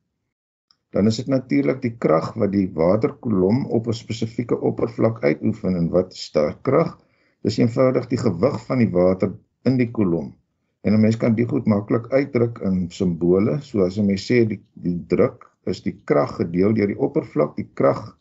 Dan 0.93 1.09
is 1.09 1.17
dit 1.17 1.31
natuurlik 1.33 1.81
die 1.83 1.95
krag 2.05 2.35
wat 2.41 2.53
die 2.53 2.69
waterkolom 2.77 3.65
op 3.79 3.89
'n 3.89 3.97
spesifieke 3.97 4.59
oppervlak 4.61 5.23
uitoefen 5.25 5.77
en 5.77 5.89
wat 5.89 6.13
is 6.13 6.31
daardie 6.33 6.61
krag? 6.69 6.99
Dis 7.43 7.59
eenvoudig 7.59 8.07
die 8.07 8.19
gewig 8.19 8.59
van 8.67 8.79
die 8.79 8.91
water 8.91 9.33
in 9.65 9.77
die 9.77 9.91
kolom. 9.91 10.35
En 10.83 10.93
'n 10.93 11.01
mens 11.01 11.17
kan 11.17 11.35
dit 11.35 11.49
goed 11.49 11.67
maklik 11.67 12.13
uitdruk 12.13 12.59
in 12.59 12.91
simbole. 12.91 13.59
So 13.61 13.85
as 13.85 13.99
'n 13.99 14.07
mens 14.07 14.27
sê 14.31 14.45
die 14.47 14.61
die 14.75 15.05
druk 15.07 15.51
is 15.65 15.83
die 15.83 16.01
krag 16.05 16.37
gedeel 16.37 16.75
deur 16.75 16.87
die 16.87 16.99
oppervlak, 16.99 17.57
die 17.57 17.71
krag 17.75 18.19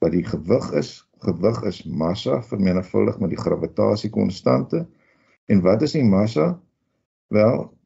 wat 0.00 0.12
die 0.12 0.24
gewig 0.24 0.72
is 0.72 1.08
gewig 1.18 1.62
is 1.62 1.82
massa 1.84 2.42
vermenigvuldig 2.42 3.18
met 3.18 3.30
die 3.30 3.40
gravitasiekonstante. 3.40 4.86
En 5.46 5.60
wat 5.60 5.82
is 5.82 5.92
die 5.92 6.04
massa? 6.04 6.60
Wel, 7.28 7.77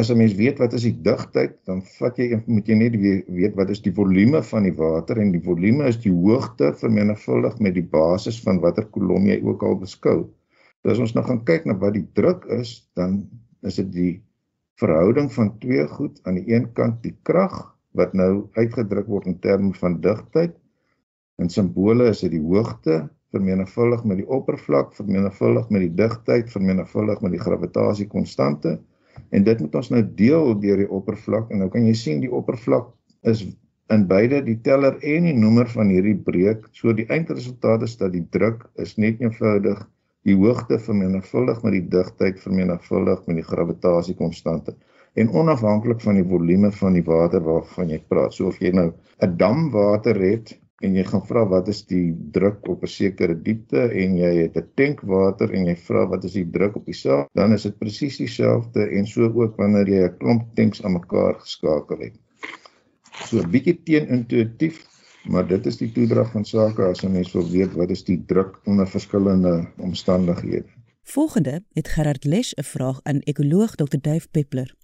as 0.00 0.10
'n 0.10 0.18
mens 0.18 0.34
weet 0.38 0.58
wat 0.62 0.72
is 0.78 0.86
die 0.88 0.96
digtheid, 1.08 1.56
dan 1.68 1.82
vat 1.98 2.18
jy 2.18 2.40
moet 2.46 2.68
jy 2.68 2.76
net 2.76 2.96
weet 3.28 3.56
wat 3.56 3.70
is 3.70 3.82
die 3.84 3.94
volume 3.94 4.42
van 4.42 4.66
die 4.68 4.76
water 4.76 5.18
en 5.18 5.32
die 5.32 5.42
volume 5.44 5.88
is 5.88 6.00
die 6.00 6.12
hoogte 6.12 6.72
vermenigvuldig 6.82 7.58
met 7.58 7.74
die 7.74 7.86
basis 7.96 8.40
van 8.46 8.60
watter 8.60 8.86
kolom 8.96 9.26
jy 9.26 9.40
ook 9.42 9.62
al 9.62 9.76
beskou. 9.78 10.18
So 10.82 10.90
as 10.90 10.98
ons 10.98 11.14
nou 11.14 11.24
gaan 11.24 11.44
kyk 11.44 11.66
na 11.66 11.76
wat 11.78 11.94
die 11.94 12.06
druk 12.14 12.46
is, 12.60 12.88
dan 12.96 13.28
is 13.62 13.76
dit 13.76 13.92
die 13.92 14.14
verhouding 14.80 15.28
van 15.32 15.58
twee 15.60 15.86
goed 15.86 16.20
aan 16.24 16.40
die 16.40 16.54
een 16.54 16.72
kant 16.72 17.02
die 17.02 17.16
krag 17.22 17.76
wat 17.92 18.14
nou 18.14 18.48
uitgedruk 18.56 19.06
word 19.06 19.26
in 19.26 19.38
terme 19.38 19.74
van 19.74 20.00
digtheid 20.00 20.56
In 21.40 21.48
simbole 21.48 22.10
is 22.12 22.20
dit 22.20 22.34
die 22.34 22.42
hoogte 22.44 23.06
vermenigvuldig 23.32 24.02
met 24.04 24.18
die 24.20 24.26
oppervlak, 24.28 24.90
vermenigvuldig 24.92 25.70
met 25.72 25.86
die 25.86 25.94
digtheid, 25.96 26.50
vermenigvuldig 26.52 27.22
met 27.24 27.32
die 27.32 27.40
gravitasiekonstante. 27.40 28.74
En 29.30 29.44
dit 29.46 29.60
moet 29.60 29.74
ons 29.74 29.90
nou 29.94 30.02
deel 30.18 30.54
deur 30.60 30.82
die 30.84 30.90
oppervlak 30.98 31.50
en 31.50 31.62
nou 31.64 31.68
kan 31.72 31.86
jy 31.86 31.94
sien 31.94 32.20
die 32.24 32.32
oppervlak 32.40 32.90
is 33.32 33.44
in 33.94 34.06
beide 34.10 34.40
die 34.46 34.58
teller 34.66 34.98
en 35.14 35.26
die 35.26 35.36
noemer 35.36 35.70
van 35.70 35.90
hierdie 35.90 36.18
breek. 36.26 36.66
So 36.72 36.94
die 36.96 37.08
eindresultaat 37.10 37.82
is 37.86 37.96
dat 38.00 38.14
die 38.14 38.26
druk 38.36 38.66
is 38.82 38.96
net 39.02 39.22
eenvoudig 39.22 39.82
die 40.28 40.36
hoogte 40.36 40.78
vermenigvuldig 40.78 41.62
met 41.64 41.76
die 41.78 41.86
digtheid 41.94 42.40
vermenigvuldig 42.42 43.22
met 43.26 43.40
die 43.40 43.46
gravitasiekonstante 43.46 44.76
en 45.18 45.30
onafhanklik 45.34 46.02
van 46.04 46.20
die 46.20 46.26
volume 46.26 46.70
van 46.76 46.94
die 46.94 47.04
water 47.06 47.42
waarvan 47.42 47.90
jy 47.90 47.98
praat. 48.08 48.34
So 48.36 48.50
of 48.52 48.60
jy 48.62 48.70
nou 48.76 48.92
'n 49.22 49.36
dam 49.36 49.70
water 49.70 50.14
het 50.20 50.58
en 50.80 50.94
jy 50.96 51.04
gaan 51.04 51.22
vra 51.28 51.42
wat 51.48 51.68
is 51.68 51.82
die 51.88 52.08
druk 52.34 52.68
op 52.72 52.84
'n 52.86 52.92
sekere 52.92 53.36
diepte 53.48 53.82
en 54.02 54.16
jy 54.16 54.32
het 54.36 54.56
'n 54.56 54.68
tank 54.80 55.00
water 55.12 55.52
en 55.52 55.66
jy 55.66 55.76
vra 55.76 56.06
wat 56.08 56.24
is 56.24 56.32
die 56.32 56.48
druk 56.56 56.76
op 56.76 56.86
die 56.86 57.00
saak, 57.04 57.28
dan 57.34 57.52
is 57.52 57.62
dit 57.68 57.78
presies 57.78 58.16
dieselfde 58.16 58.88
en 58.96 59.06
so 59.06 59.28
ook 59.42 59.56
wanneer 59.56 59.88
jy 59.88 60.02
'n 60.08 60.16
klomp 60.18 60.44
tanks 60.56 60.82
aan 60.84 60.92
mekaar 60.92 61.34
geskakel 61.40 61.98
het. 61.98 62.16
So 63.28 63.42
'n 63.42 63.50
bietjie 63.50 63.78
teenintuïtief, 63.84 64.86
maar 65.28 65.46
dit 65.46 65.66
is 65.66 65.76
die 65.76 65.92
toedrag 65.92 66.32
van 66.32 66.44
sake 66.44 66.82
as 66.82 67.04
'n 67.04 67.12
mens 67.12 67.32
wil 67.32 67.48
weet 67.50 67.72
wat 67.74 67.90
is 67.90 68.04
die 68.04 68.22
druk 68.26 68.60
onder 68.64 68.86
verskillende 68.86 69.68
omstandighede. 69.76 70.68
Volgende 71.02 71.64
het 71.72 71.88
Gerard 71.88 72.24
Lesch 72.24 72.52
'n 72.54 72.62
vraag 72.62 73.00
aan 73.02 73.18
ekoloog 73.18 73.74
Dr. 73.74 73.98
Dave 74.00 74.28
Peppler. 74.30 74.79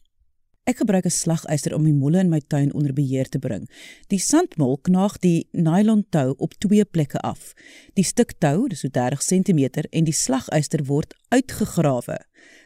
Ek 0.66 0.80
gebruik 0.82 1.06
'n 1.06 1.14
slagyster 1.14 1.74
om 1.76 1.84
die 1.86 1.94
molle 1.94 2.18
in 2.18 2.28
my 2.28 2.40
tuin 2.40 2.72
onder 2.74 2.92
beheer 2.92 3.28
te 3.30 3.38
bring. 3.38 3.68
Die 4.10 4.18
sandmol 4.18 4.78
knaag 4.82 5.18
die 5.22 5.46
nylon 5.52 6.02
tou 6.10 6.34
op 6.42 6.54
twee 6.58 6.84
plekke 6.84 7.20
af. 7.22 7.54
Die 7.94 8.04
stuk 8.04 8.32
tou, 8.42 8.66
dis 8.68 8.80
so 8.82 8.88
30 8.88 9.22
cm 9.22 9.60
en 9.90 10.04
die 10.04 10.12
slagyster 10.12 10.82
word 10.88 11.14
uitgegrawe. 11.30 12.18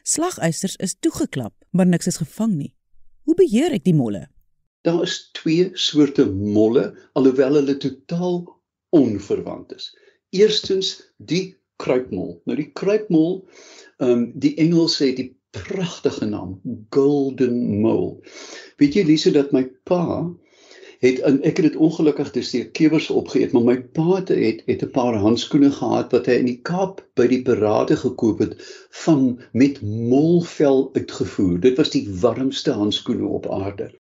Slagysters 0.03 0.77
is 0.77 0.97
toegeklap, 1.01 1.53
maar 1.71 1.87
niks 1.87 2.07
is 2.07 2.17
gevang 2.17 2.55
nie. 2.57 2.73
Hoe 3.29 3.35
beheer 3.35 3.77
ek 3.77 3.85
die 3.85 3.95
molle? 3.95 4.31
Daar 4.81 5.03
is 5.03 5.29
twee 5.37 5.69
soorte 5.75 6.25
molle, 6.33 6.97
alhoewel 7.13 7.61
hulle 7.61 7.77
totaal 7.77 8.47
onverwant 8.97 9.77
is. 9.77 9.91
Eerstens 10.33 11.03
die 11.19 11.59
kruipmol. 11.77 12.41
Nou 12.47 12.57
die 12.57 12.71
kruipmol, 12.73 13.45
ehm 14.01 14.11
um, 14.11 14.25
die 14.41 14.57
Engels 14.57 14.97
sê 14.97 15.13
die 15.13 15.35
pragtige 15.51 16.25
naam, 16.25 16.61
Golden 16.89 17.81
Mole. 17.81 18.19
Weet 18.77 18.95
jy 18.95 19.05
Lise 19.05 19.33
dat 19.35 19.53
my 19.53 19.65
pa 19.89 20.05
het 21.01 21.21
in 21.25 21.39
ek 21.49 21.57
het 21.61 21.71
dit 21.71 21.77
ongelukkig 21.81 22.31
te 22.31 22.43
steek 22.45 22.73
kewers 22.77 23.09
opgeëet, 23.11 23.55
maar 23.57 23.65
my 23.65 23.77
pa 23.97 24.19
het 24.21 24.33
het 24.67 24.83
'n 24.85 24.91
paar 24.97 25.17
handskoene 25.17 25.71
gehad 25.73 26.13
wat 26.13 26.27
hy 26.27 26.37
in 26.43 26.51
die 26.51 26.61
Kaap 26.63 27.01
by 27.17 27.27
die 27.27 27.43
parade 27.43 27.97
gekoop 27.97 28.39
het 28.39 28.55
van 29.05 29.41
met 29.53 29.81
molvel 29.83 30.91
uitgevoer. 30.93 31.61
Dit 31.61 31.77
was 31.77 31.91
die 31.91 32.05
warmste 32.21 32.73
handskoene 32.73 33.27
op 33.27 33.49
aarde. 33.49 33.91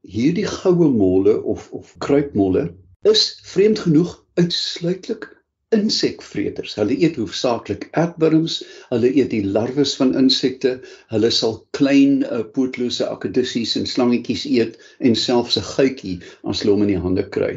Hierdie 0.00 0.46
goue 0.46 0.88
molle 0.88 1.42
of 1.42 1.68
of 1.72 1.94
kruipmolle 1.98 2.74
is 3.02 3.40
vreemd 3.44 3.78
genoeg 3.78 4.24
uitsluitlik 4.34 5.39
insekvreters. 5.76 6.74
Hulle 6.78 6.96
eet 6.98 7.18
hoofsaaklik 7.20 7.86
aardwurms, 8.00 8.56
hulle 8.90 9.10
eet 9.14 9.30
die 9.34 9.44
larwes 9.56 9.94
van 10.00 10.16
insekte, 10.18 10.72
hulle 11.14 11.30
sal 11.34 11.60
klein 11.78 12.24
uh, 12.26 12.42
pootlose 12.56 13.06
akedisies 13.06 13.76
en 13.78 13.86
slangetjies 13.86 14.46
eet 14.50 14.78
en 14.98 15.14
selfs 15.14 15.58
'n 15.60 15.68
guitjie 15.74 16.18
as 16.42 16.62
hulle 16.62 16.74
hom 16.74 16.86
in 16.88 16.94
die 16.94 17.04
hande 17.06 17.26
kry. 17.36 17.52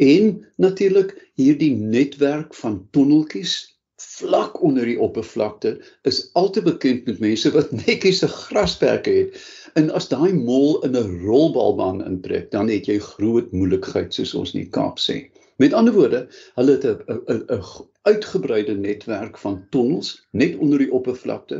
En 0.00 0.32
natuurlik 0.56 1.16
hierdie 1.40 1.74
netwerk 1.76 2.54
van 2.54 2.80
tonneltjies 2.92 3.56
vlak 4.00 4.62
onder 4.64 4.84
die 4.88 5.00
oppervlakte 5.00 5.74
is 6.08 6.22
altyd 6.40 6.64
bekend 6.64 7.08
met 7.08 7.20
mense 7.24 7.52
wat 7.56 7.72
netjies 7.72 8.22
'n 8.24 8.32
grasperke 8.36 9.10
het. 9.10 9.40
En 9.80 9.90
as 9.96 10.08
daai 10.08 10.32
mol 10.32 10.80
in 10.84 10.96
'n 10.96 11.20
rolbalbaan 11.24 12.04
intrek, 12.04 12.50
dan 12.50 12.68
het 12.68 12.86
jy 12.86 12.98
groot 12.98 13.52
moeilikheid 13.52 14.14
soos 14.14 14.34
ons 14.34 14.54
in 14.54 14.64
die 14.64 14.72
Kaap 14.76 14.98
sê. 14.98 15.30
Met 15.60 15.72
ander 15.76 15.92
woorde, 15.92 16.20
hulle 16.56 16.76
het 16.76 16.84
'n 16.86 17.32
'n 17.36 17.64
uitgebreide 18.08 18.74
netwerk 18.74 19.38
van 19.38 19.66
tonnels 19.70 20.26
net 20.30 20.56
onder 20.56 20.78
die 20.78 20.92
oppervlakte 20.92 21.58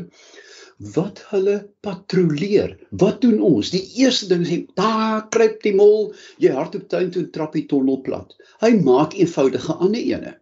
wat 0.94 1.20
hulle 1.28 1.56
patrolleer. 1.84 2.78
Wat 2.90 3.20
doen 3.20 3.40
ons? 3.40 3.70
Die 3.70 3.84
eerste 4.00 4.26
ding 4.30 4.46
is, 4.46 4.62
daar 4.74 5.28
kruip 5.28 5.60
die 5.62 5.74
mol, 5.74 6.14
jy 6.40 6.54
hardop 6.56 6.88
tuin 6.88 7.10
toe 7.10 7.26
trap 7.30 7.52
die 7.52 7.66
tonnel 7.68 8.00
plat. 8.00 8.32
Hy 8.64 8.70
maak 8.80 9.12
eenvoudige 9.18 9.76
ander 9.76 10.00
ene. 10.00 10.32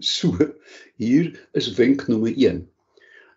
So, 0.00 0.30
hier 0.96 1.34
is 1.52 1.74
wenk 1.74 2.06
nommer 2.08 2.30
1. 2.30 2.62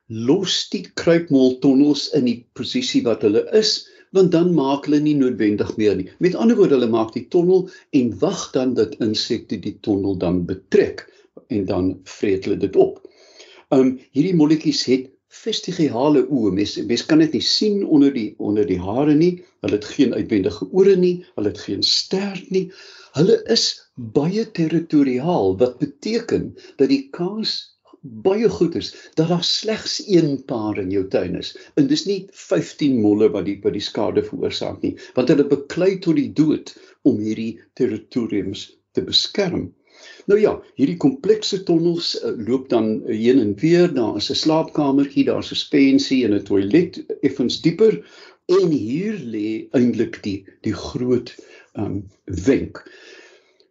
Los 0.08 0.70
die 0.70 0.86
kruipmol 0.94 1.58
tonnels 1.60 2.06
in 2.16 2.30
die 2.30 2.38
posisie 2.54 3.02
wat 3.10 3.26
hulle 3.26 3.44
is 3.58 3.74
want 4.16 4.32
dan 4.32 4.54
maak 4.56 4.88
hulle 4.88 5.00
nie 5.04 5.16
noodwendig 5.18 5.76
meer 5.78 5.96
nie. 6.00 6.08
Met 6.24 6.36
ander 6.36 6.58
woorde, 6.58 6.78
hulle 6.78 6.92
maak 6.92 7.14
die 7.16 7.28
tonnel 7.34 7.68
en 7.98 8.14
wag 8.22 8.50
dan 8.56 8.74
dat 8.78 8.96
insekte 9.04 9.60
die 9.60 9.78
tonnel 9.82 10.18
dan 10.18 10.46
betrek 10.46 11.06
en 11.48 11.66
dan 11.66 11.94
vreet 12.04 12.48
hulle 12.48 12.60
dit 12.62 12.76
op. 12.76 13.02
Um 13.76 13.98
hierdie 14.16 14.36
molletjies 14.36 14.86
het 14.88 15.10
vestigiale 15.44 16.24
oë. 16.32 16.54
Mens 16.56 16.76
mens 16.88 17.06
kan 17.06 17.20
dit 17.24 17.36
nie 17.36 17.44
sien 17.44 17.84
onder 17.86 18.14
die 18.16 18.30
onder 18.40 18.68
die 18.68 18.80
hare 18.82 19.16
nie. 19.16 19.44
Hulle 19.66 19.80
het 19.80 19.90
geen 19.98 20.14
uitwendige 20.14 20.70
ore 20.72 20.96
nie, 20.96 21.26
hulle 21.36 21.52
het 21.52 21.64
geen 21.66 21.84
stert 21.84 22.50
nie. 22.54 22.68
Hulle 23.18 23.40
is 23.52 23.70
baie 23.96 24.46
territoriaal 24.60 25.58
wat 25.60 25.80
beteken 25.82 26.54
dat 26.78 26.90
die 26.94 27.08
kans 27.12 27.77
baie 28.26 28.50
goed 28.50 28.76
is 28.76 28.94
dat 29.20 29.28
daar 29.32 29.44
slegs 29.44 30.00
een 30.08 30.44
paar 30.46 30.78
in 30.82 30.92
jou 30.94 31.08
tuin 31.08 31.36
is. 31.40 31.56
En 31.76 31.88
dis 31.88 32.06
nie 32.06 32.20
15 32.32 33.00
molle 33.02 33.30
wat 33.34 33.46
die 33.46 33.58
by 33.64 33.74
die 33.76 33.84
skade 33.84 34.24
veroorsaak 34.24 34.82
nie, 34.86 34.96
want 35.16 35.34
hulle 35.34 35.48
beklei 35.48 35.98
tot 36.04 36.20
die 36.20 36.32
dood 36.34 36.74
om 37.08 37.20
hierdie 37.24 37.60
territoriums 37.80 38.70
te 38.94 39.04
beskerm. 39.06 39.70
Nou 40.30 40.40
ja, 40.40 40.54
hierdie 40.78 40.98
komplekse 41.02 41.64
tonnels 41.68 42.14
uh, 42.20 42.34
loop 42.48 42.68
dan 42.70 42.90
heen 43.08 43.40
en 43.42 43.54
weer, 43.62 43.88
daar 43.94 44.18
is 44.20 44.30
'n 44.32 44.42
slaapkamertjie, 44.44 45.26
daar's 45.30 45.52
'n 45.52 45.62
spensie 45.64 46.24
en 46.26 46.34
'n 46.34 46.44
toilet 46.44 47.00
effens 47.22 47.62
dieper 47.62 48.04
en 48.48 48.72
hier 48.72 49.18
lê 49.34 49.68
eintlik 49.76 50.22
die 50.24 50.46
die 50.64 50.74
groot 50.74 51.34
um 51.76 52.04
wenk. 52.26 52.84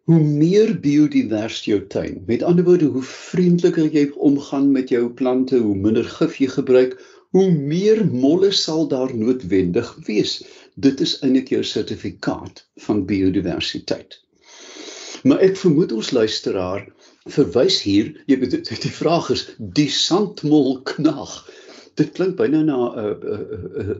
Hoe 0.07 0.19
meer 0.23 0.69
biodivers 0.79 1.65
jou 1.67 1.81
tuin. 1.91 2.21
Met 2.27 2.43
ander 2.47 2.63
woorde, 2.63 2.87
hoe 2.95 3.03
vriendeliker 3.03 3.89
jy 3.91 4.05
omgaan 4.29 4.69
met 4.71 4.91
jou 4.93 5.09
plante, 5.19 5.59
hoe 5.59 5.75
minder 5.75 6.07
gif 6.07 6.37
jy 6.39 6.47
gebruik, 6.53 6.95
hoe 7.35 7.49
meer 7.51 8.05
molle 8.07 8.53
sal 8.55 8.87
daar 8.87 9.11
noodwendig 9.15 9.89
wees. 10.07 10.37
Dit 10.79 11.03
is 11.03 11.17
eintlik 11.19 11.51
jou 11.51 11.59
sertifikaat 11.63 12.63
van 12.85 13.03
biodiversiteit. 13.09 14.15
Maar 15.27 15.43
ek 15.49 15.59
vermoed 15.59 15.91
ons 15.91 16.13
luisteraar 16.15 16.85
verwys 17.27 17.81
hier, 17.83 18.13
jy 18.31 18.39
weet 18.39 18.71
die 18.71 18.93
vraag 18.93 19.27
is 19.35 19.43
die 19.57 19.89
sandmol 19.91 20.77
knag. 20.87 21.33
Dit 21.97 22.11
klink 22.13 22.35
byna 22.37 22.61
na 22.61 22.77
'n 22.77 22.99
uh, 23.01 23.13
uh, 23.33 23.39
uh, 23.81 23.95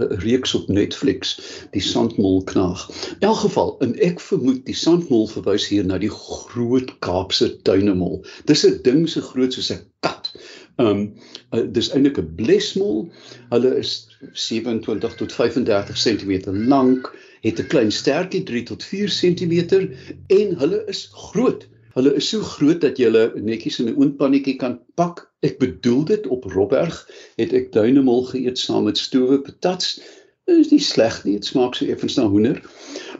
uh, 0.00 0.18
reeks 0.24 0.54
op 0.58 0.68
Netflix, 0.68 1.36
die 1.70 1.82
sandmol 1.82 2.42
knaag. 2.50 2.82
In 3.20 3.28
elk 3.28 3.44
geval, 3.44 3.76
en 3.84 3.94
ek 4.02 4.20
vermoed 4.20 4.64
die 4.66 4.74
sandmol 4.74 5.28
verwys 5.30 5.68
hier 5.70 5.86
na 5.86 6.00
die 6.02 6.10
groot 6.10 6.90
Kaapse 7.06 7.52
tuinemol. 7.68 8.24
Dis 8.50 8.66
'n 8.66 8.80
ding 8.82 9.06
so 9.08 9.22
groot 9.22 9.54
soos 9.54 9.70
'n 9.70 9.84
kat. 10.02 10.32
Um 10.82 11.14
uh, 11.54 11.62
dis 11.62 11.92
eintlik 11.94 12.18
'n 12.18 12.34
blesmol. 12.40 13.06
Hulle 13.54 13.76
is 13.78 13.92
27 14.32 15.14
tot 15.22 15.32
35 15.32 15.96
cm 16.04 16.50
lank, 16.74 17.12
het 17.46 17.62
'n 17.62 17.70
klein 17.70 17.92
stertjie 17.92 18.42
3 18.42 18.62
tot 18.72 18.82
4 18.82 19.14
cm 19.20 19.94
en 20.26 20.58
hulle 20.58 20.82
is 20.86 21.06
groot. 21.12 21.68
Hulle 21.92 22.14
is 22.16 22.28
so 22.32 22.40
groot 22.40 22.80
dat 22.80 22.98
jy 23.00 23.10
hulle 23.10 23.24
netjies 23.36 23.78
in 23.82 23.90
'n 23.90 23.98
oondpannetjie 24.00 24.56
kan 24.60 24.78
pak. 24.96 25.26
Ek 25.44 25.58
bedoel 25.60 26.04
dit 26.10 26.26
op 26.26 26.44
Robberg 26.54 26.96
het 27.40 27.52
ek 27.52 27.72
duinemol 27.72 28.24
geëet 28.30 28.58
saam 28.58 28.86
met 28.88 28.98
stowe 28.98 29.40
patats. 29.44 29.98
Dit 30.46 30.58
is 30.64 30.70
nie 30.72 30.80
sleg 30.80 31.24
nie, 31.24 31.34
dit 31.36 31.46
smaak 31.46 31.76
so 31.76 31.84
effens 31.86 32.16
na 32.16 32.24
hoender. 32.28 32.62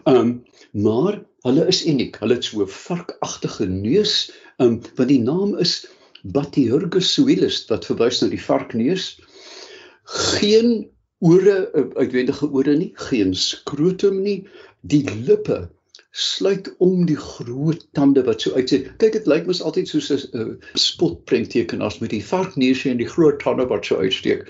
Um 0.06 0.44
maar 0.72 1.20
hulle 1.44 1.66
is 1.68 1.82
uniek. 1.86 2.16
Hulle 2.22 2.38
het 2.38 2.44
so 2.44 2.62
'n 2.62 2.68
varkagtige 2.68 3.66
neus. 3.68 4.30
Um 4.58 4.80
want 4.96 5.08
die 5.08 5.20
naam 5.20 5.58
is 5.58 5.86
Bathyurgus 6.22 7.12
suilis 7.12 7.64
wat 7.68 7.84
verwys 7.84 8.22
na 8.22 8.28
die 8.28 8.40
varkneus. 8.40 9.18
Geen 10.04 10.88
ore 11.18 11.70
uitwendige 11.96 12.48
ore 12.50 12.76
nie, 12.76 12.92
geen 12.94 13.34
skrotum 13.34 14.22
nie. 14.22 14.46
Die 14.80 15.04
lippe 15.26 15.68
sluit 16.12 16.74
om 16.78 17.06
die 17.08 17.16
groot 17.16 17.86
tande 17.96 18.22
wat 18.24 18.44
so 18.44 18.52
uitsien. 18.52 18.84
Kyk, 19.00 19.12
dit 19.16 19.26
lyk 19.26 19.46
mos 19.48 19.62
altyd 19.64 19.88
soos 19.88 20.10
'n 20.12 20.40
uh, 20.40 20.54
spotprenttekenaars 20.76 21.98
met 22.04 22.12
die 22.12 22.24
varkneusie 22.24 22.90
en 22.90 23.00
die 23.00 23.08
groot 23.08 23.40
tande 23.40 23.66
wat 23.66 23.86
so 23.88 23.96
uitsteek. 23.96 24.44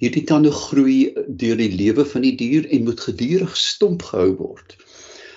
Hierdie 0.00 0.24
tande 0.24 0.52
groei 0.52 1.12
deur 1.28 1.56
die 1.56 1.72
lewe 1.72 2.04
van 2.04 2.24
die 2.24 2.34
dier 2.36 2.68
en 2.68 2.88
moet 2.88 3.00
gedurig 3.00 3.56
stomp 3.56 4.02
gehou 4.08 4.36
word. 4.40 4.76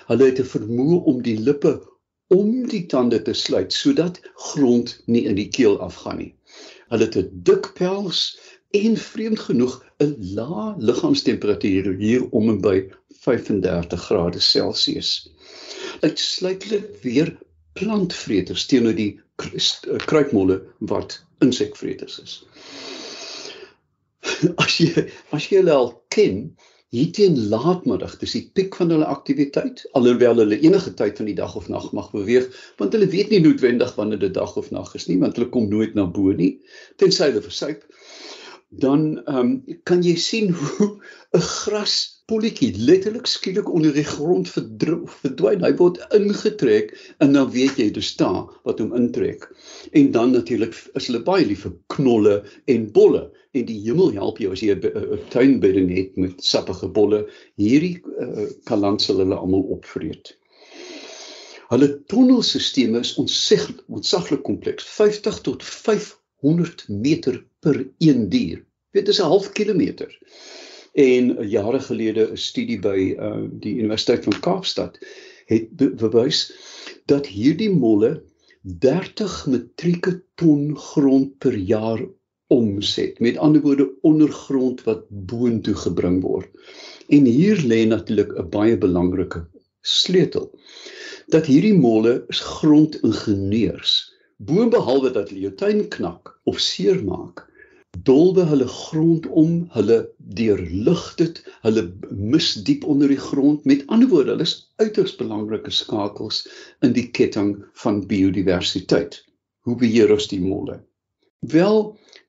Hulle 0.08 0.32
het 0.32 0.40
'n 0.40 0.52
vermoë 0.54 1.04
om 1.12 1.22
die 1.22 1.36
lippe 1.38 1.76
om 2.30 2.66
die 2.68 2.86
tande 2.86 3.22
te 3.22 3.32
sluit 3.32 3.72
sodat 3.72 4.20
grond 4.34 5.02
nie 5.06 5.24
in 5.28 5.34
die 5.34 5.48
keel 5.48 5.80
afgaan 5.80 6.18
nie. 6.18 6.34
Hulle 6.88 7.04
het 7.04 7.16
'n 7.16 7.42
dik 7.44 7.72
pels 7.74 8.38
en 8.70 8.96
vreemd 8.96 9.40
genoeg 9.40 9.89
'n 10.00 10.16
lae 10.36 10.74
liggaamstemperatuur 10.88 11.92
hier 12.00 12.22
om 12.30 12.48
en 12.48 12.60
by 12.64 12.76
35 13.24 14.04
grade 14.06 14.40
Celsius 14.40 15.10
uitsluitlik 16.00 16.86
weer 17.02 17.34
plantvreters 17.78 18.66
teenoor 18.70 18.96
die 18.96 19.10
eh, 19.44 19.98
kruipmolle 20.06 20.60
wat 20.92 21.18
insekvreters 21.44 22.18
is. 22.24 22.38
As 24.64 24.78
jy 24.80 25.06
as 25.36 25.48
jy 25.48 25.60
hulle 25.60 25.76
al 25.76 25.92
ken, 26.14 26.42
hier 26.90 27.12
teen 27.14 27.36
laatmiddag, 27.52 28.16
dis 28.18 28.32
die 28.34 28.42
piek 28.56 28.74
van 28.80 28.90
hulle 28.90 29.06
aktiwiteit, 29.06 29.84
alhoewel 29.98 30.42
hulle 30.42 30.58
enige 30.58 30.92
tyd 30.98 31.20
van 31.20 31.28
die 31.30 31.36
dag 31.38 31.54
of 31.60 31.68
nag 31.70 31.86
mag 31.96 32.08
beweeg, 32.14 32.48
want 32.80 32.96
hulle 32.96 33.08
weet 33.12 33.30
nie 33.30 33.42
noodwendig 33.44 33.92
wanneer 33.98 34.20
dit 34.24 34.34
dag 34.34 34.56
of 34.58 34.72
nag 34.74 34.90
is 34.98 35.06
nie, 35.10 35.20
want 35.22 35.38
hulle 35.38 35.52
kom 35.54 35.68
nooit 35.70 35.94
na 35.94 36.08
bo 36.18 36.34
nie, 36.36 36.56
tensy 36.98 37.28
hulle 37.28 37.44
versuip. 37.44 37.84
Dan 38.70 39.22
ehm 39.26 39.36
um, 39.36 39.78
kan 39.82 40.02
jy 40.06 40.14
sien 40.14 40.52
hoe 40.58 40.86
'n 41.34 41.40
gras 41.42 41.94
polletjie 42.30 42.70
letterlik 42.78 43.26
skielik 43.26 43.68
onder 43.68 43.92
die 43.94 44.06
grond 44.06 44.48
verdwyn. 44.48 45.64
Hy 45.64 45.72
word 45.80 45.98
ingetrek 46.14 46.92
en 47.18 47.34
dan 47.34 47.50
weet 47.50 47.80
jy 47.82 47.88
dis 47.96 48.12
daar 48.20 48.46
wat 48.68 48.78
hom 48.78 48.94
intrek. 48.94 49.48
En 49.90 50.12
dan 50.14 50.30
natuurlik 50.36 50.76
is 50.94 51.10
hulle 51.10 51.22
baie 51.26 51.46
lief 51.46 51.66
vir 51.66 51.74
knolle 51.96 52.36
en 52.70 52.86
bolle 52.94 53.24
en 53.58 53.66
die 53.66 53.80
hemel 53.88 54.14
help 54.14 54.38
jou 54.38 54.52
as 54.54 54.62
jy 54.62 54.78
'n 54.78 55.18
tuinbedding 55.34 55.90
het 55.96 56.16
met 56.16 56.38
sappige 56.38 56.88
bolle. 56.88 57.24
Hierdie 57.58 57.98
uh, 58.22 58.46
kaland 58.70 59.02
sal 59.02 59.18
hulle 59.24 59.34
almal 59.34 59.66
opvreet. 59.78 60.36
Hulle 61.70 61.90
tonnelstelsels 62.06 63.10
is 63.10 63.16
ontsaglik 63.18 63.82
ontsaglik 63.88 64.46
kompleks. 64.46 64.86
50 64.86 65.42
tot 65.46 65.64
500 65.64 66.86
meter 66.88 67.42
per 67.60 67.88
een 67.98 68.28
dier. 68.28 68.64
Dit 68.90 69.08
is 69.08 69.20
'n 69.20 69.30
half 69.32 69.52
kilometer 69.52 70.18
en 70.92 71.48
jare 71.48 71.80
gelede 71.80 72.30
'n 72.30 72.36
studie 72.36 72.78
by 72.78 73.14
uh, 73.18 73.46
die 73.50 73.74
Universiteit 73.78 74.24
van 74.24 74.40
Kaapstad 74.40 74.98
het 75.46 75.76
bewys 75.76 76.52
dat 77.06 77.26
hierdie 77.26 77.70
molle 77.70 78.22
30 78.62 79.46
metrieke 79.46 80.22
ton 80.34 80.76
grond 80.76 81.38
per 81.38 81.54
jaar 81.56 82.00
omset. 82.46 83.20
Met 83.20 83.36
ander 83.36 83.62
woorde 83.62 83.90
ondergrond 84.00 84.82
wat 84.82 85.06
boontoe 85.08 85.74
gebring 85.74 86.22
word. 86.22 86.48
En 87.08 87.24
hier 87.24 87.56
lê 87.56 87.86
natuurlik 87.86 88.32
'n 88.38 88.48
baie 88.48 88.78
belangrike 88.78 89.46
sleutel. 89.80 90.50
Dat 91.26 91.46
hierdie 91.46 91.74
molle 91.74 92.24
grondingenieurs. 92.28 94.12
Boonbehalwe 94.36 95.10
dat 95.10 95.28
hulle 95.28 95.40
jou 95.40 95.54
tuin 95.54 95.88
knak 95.88 96.40
of 96.44 96.58
seermaak, 96.58 97.49
dolwe 98.06 98.44
hulle 98.48 98.66
grond 98.68 99.26
om, 99.26 99.56
hulle 99.74 99.98
deurlig 100.38 101.02
dit, 101.18 101.40
hulle 101.64 101.82
mis 102.10 102.52
diep 102.66 102.84
onder 102.84 103.10
die 103.12 103.20
grond. 103.20 103.64
Met 103.68 103.84
ander 103.86 104.08
woorde, 104.08 104.34
hulle 104.34 104.46
is 104.46 104.56
uiters 104.82 105.16
belangrike 105.18 105.72
skakels 105.74 106.44
in 106.86 106.94
die 106.96 107.08
ketting 107.10 107.56
van 107.82 108.00
biodiversiteit. 108.10 109.20
Hoe 109.68 109.76
beheer 109.80 110.12
ons 110.14 110.30
die 110.30 110.40
molle? 110.40 110.80
Wel, 111.54 111.78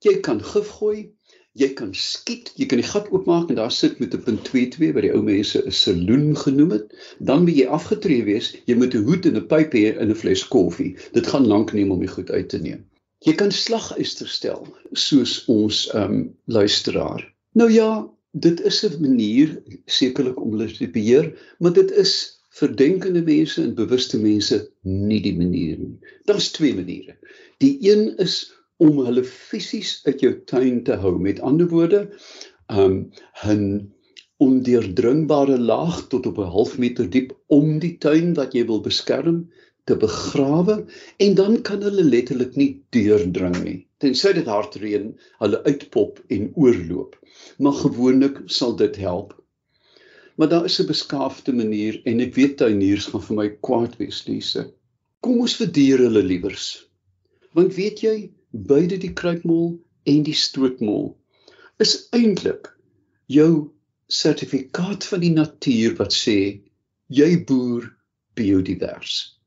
jy 0.04 0.18
kan 0.26 0.42
gif 0.44 0.74
gooi, 0.80 1.12
jy 1.60 1.72
kan 1.76 1.94
skiet, 1.96 2.52
jy 2.56 2.68
kan 2.72 2.80
die 2.80 2.88
gat 2.88 3.10
oopmaak 3.12 3.50
en 3.52 3.60
daar 3.60 3.74
sit 3.76 4.00
met 4.00 4.16
'n 4.16 4.24
punt 4.28 4.44
22 4.50 4.94
wat 4.96 5.04
die 5.08 5.14
ou 5.16 5.24
mense 5.24 5.60
'n 5.62 5.72
saloon 5.72 6.36
genoem 6.36 6.72
het. 6.78 6.94
Dan 7.20 7.44
moet 7.44 7.58
jy 7.58 7.68
afgetree 7.68 8.24
wees, 8.24 8.56
jy 8.66 8.76
moet 8.76 8.96
'n 8.96 9.04
hoed 9.08 9.26
en 9.26 9.38
'n 9.38 9.48
pyp 9.48 9.74
hê 9.74 9.98
en 9.98 10.10
'n 10.10 10.16
fles 10.16 10.48
koffie. 10.48 10.96
Dit 11.14 11.28
gaan 11.28 11.48
lank 11.48 11.74
neem 11.74 11.92
om 11.92 12.00
die 12.00 12.14
goed 12.16 12.32
uit 12.32 12.50
te 12.50 12.60
neem. 12.60 12.86
Jy 13.22 13.36
kan 13.38 13.52
slagyster 13.54 14.30
stel 14.30 14.64
soos 14.98 15.44
ons 15.52 15.84
ehm 15.94 16.14
um, 16.14 16.22
luisteraar. 16.50 17.22
Nou 17.54 17.70
ja, 17.70 17.90
dit 18.32 18.62
is 18.66 18.84
'n 18.88 19.02
manier 19.02 19.62
sekerlik 19.86 20.40
om 20.42 20.56
hulle 20.56 20.72
te 20.74 20.88
beheer, 20.90 21.28
maar 21.60 21.74
dit 21.74 21.92
is 21.92 22.14
vir 22.60 22.74
denkende 22.76 23.22
mense 23.22 23.62
en 23.62 23.76
bewuste 23.76 24.18
mense 24.18 24.58
nie 24.82 25.22
die 25.22 25.36
manier 25.38 25.78
nie. 25.78 25.98
Daar's 26.26 26.50
twee 26.52 26.74
maniere. 26.74 27.16
Die 27.60 27.78
een 27.82 28.18
is 28.18 28.52
om 28.78 28.98
hulle 29.06 29.24
fisies 29.24 30.00
uit 30.06 30.22
jou 30.26 30.34
tuin 30.50 30.84
te 30.84 30.98
hou. 30.98 31.20
Met 31.20 31.40
ander 31.40 31.70
woorde, 31.70 32.08
ehm 32.74 32.92
um, 32.92 33.12
'n 33.46 33.92
ondeurdringbare 34.42 35.60
laag 35.60 36.08
tot 36.10 36.26
op 36.26 36.38
'n 36.38 36.54
half 36.58 36.78
meter 36.78 37.10
diep 37.10 37.38
om 37.48 37.80
die 37.80 37.98
tuin 37.98 38.34
wat 38.34 38.54
jy 38.58 38.66
wil 38.66 38.82
beskerm 38.82 39.52
te 39.90 39.96
begrawe 39.98 40.86
en 41.18 41.36
dan 41.36 41.62
kan 41.62 41.82
hulle 41.82 42.04
letterlik 42.04 42.56
nie 42.56 42.72
deurdring 42.96 43.58
nie. 43.64 43.78
Tensy 44.02 44.34
dit 44.38 44.50
hard 44.50 44.76
reën 44.82 45.08
hulle 45.42 45.62
uitpop 45.66 46.20
en 46.36 46.52
oorloop. 46.56 47.16
Maar 47.58 47.80
gewoonlik 47.80 48.42
sal 48.46 48.76
dit 48.76 49.00
help. 49.02 49.34
Maar 50.36 50.50
daar 50.50 50.66
is 50.66 50.80
'n 50.82 50.88
beskaafde 50.92 51.54
manier 51.54 52.02
en 52.06 52.20
ek 52.20 52.36
weet 52.36 52.58
tuiniers 52.58 53.06
gaan 53.06 53.26
vir 53.28 53.36
my 53.36 53.50
kwaad 53.50 53.98
wees 53.98 54.28
Lise. 54.28 54.74
Kom 55.20 55.40
ons 55.40 55.56
verdier 55.56 55.98
hulle 55.98 56.24
liewers. 56.24 56.88
Want 57.54 57.76
weet 57.76 58.00
jy 58.02 58.32
beide 58.52 58.98
die 58.98 59.14
kruipmol 59.14 59.80
en 60.04 60.24
die 60.24 60.38
stootmol 60.38 61.18
is 61.78 62.08
eintlik 62.12 62.78
jou 63.26 63.72
sertifikaat 64.08 65.06
van 65.06 65.20
die 65.20 65.34
natuur 65.34 65.96
wat 65.98 66.14
sê 66.14 66.62
jy 67.08 67.44
boer 67.46 67.88
biodivers 68.36 69.41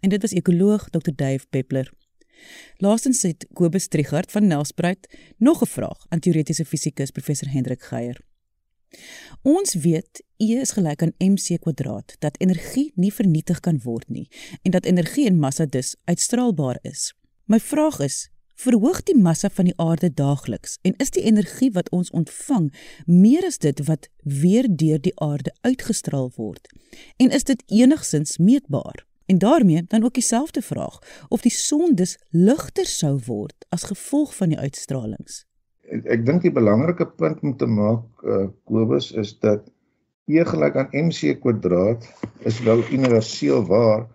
en 0.00 0.08
dit 0.08 0.20
was 0.20 0.32
ekoloog 0.32 0.88
Dr 0.90 1.10
Dave 1.14 1.46
Peppler. 1.50 1.92
Laastens 2.76 3.22
het 3.22 3.46
Kobus 3.52 3.88
Trigard 3.88 4.30
van 4.30 4.46
Nelspruit 4.46 5.08
nog 5.36 5.62
'n 5.62 5.66
vraag 5.66 6.06
aan 6.08 6.18
teoretiese 6.18 6.64
fisikus 6.64 7.10
professor 7.10 7.50
Hendrik 7.50 7.82
Geier. 7.82 8.20
Ons 9.42 9.74
weet 9.74 10.24
E 10.36 10.60
is 10.60 10.70
gelyk 10.76 11.02
aan 11.02 11.14
mc 11.18 11.60
kwadraat 11.60 12.16
dat 12.18 12.40
energie 12.40 12.92
nie 12.94 13.12
vernietig 13.12 13.60
kan 13.60 13.80
word 13.82 14.08
nie 14.08 14.28
en 14.62 14.70
dat 14.70 14.84
energie 14.84 15.26
en 15.26 15.38
massa 15.38 15.66
dus 15.66 15.96
uitstraalbaar 16.04 16.78
is. 16.82 17.14
My 17.44 17.60
vraag 17.60 18.00
is, 18.00 18.28
verhoog 18.54 19.02
die 19.02 19.16
massa 19.16 19.48
van 19.50 19.64
die 19.64 19.76
aarde 19.76 20.10
daagliks 20.12 20.78
en 20.82 20.96
is 20.96 21.10
die 21.10 21.22
energie 21.22 21.70
wat 21.72 21.90
ons 21.90 22.10
ontvang 22.10 22.72
meer 23.06 23.44
as 23.44 23.58
dit 23.58 23.84
wat 23.88 24.08
weer 24.22 24.68
deur 24.68 25.00
die 25.00 25.16
aarde 25.20 25.54
uitgestraal 25.60 26.32
word? 26.36 26.68
En 27.16 27.30
is 27.30 27.44
dit 27.44 27.62
enigsins 27.66 28.36
meetbaar? 28.36 29.06
En 29.26 29.38
daarmee 29.38 29.84
dan 29.88 30.04
ook 30.04 30.14
dieselfde 30.14 30.62
vraag 30.62 30.98
of 31.28 31.40
die 31.40 31.52
son 31.52 31.94
dus 31.94 32.18
ligter 32.30 32.86
sou 32.86 33.18
word 33.26 33.66
as 33.68 33.88
gevolg 33.90 34.34
van 34.36 34.48
die 34.54 34.58
uitstralings. 34.58 35.44
Ek, 35.86 36.04
ek 36.04 36.26
dink 36.26 36.42
die 36.42 36.54
belangrike 36.54 37.06
punt 37.06 37.42
om 37.42 37.56
te 37.56 37.66
maak 37.66 38.22
uh, 38.22 38.46
Kobus 38.64 39.12
is 39.12 39.38
dat 39.38 39.66
E 40.26 40.42
gelyk 40.42 40.74
aan 40.80 40.88
mc 41.06 41.36
kwadraat 41.38 42.06
is 42.50 42.56
wel 42.66 42.80
universeel 42.90 43.60
waar, 43.66 44.08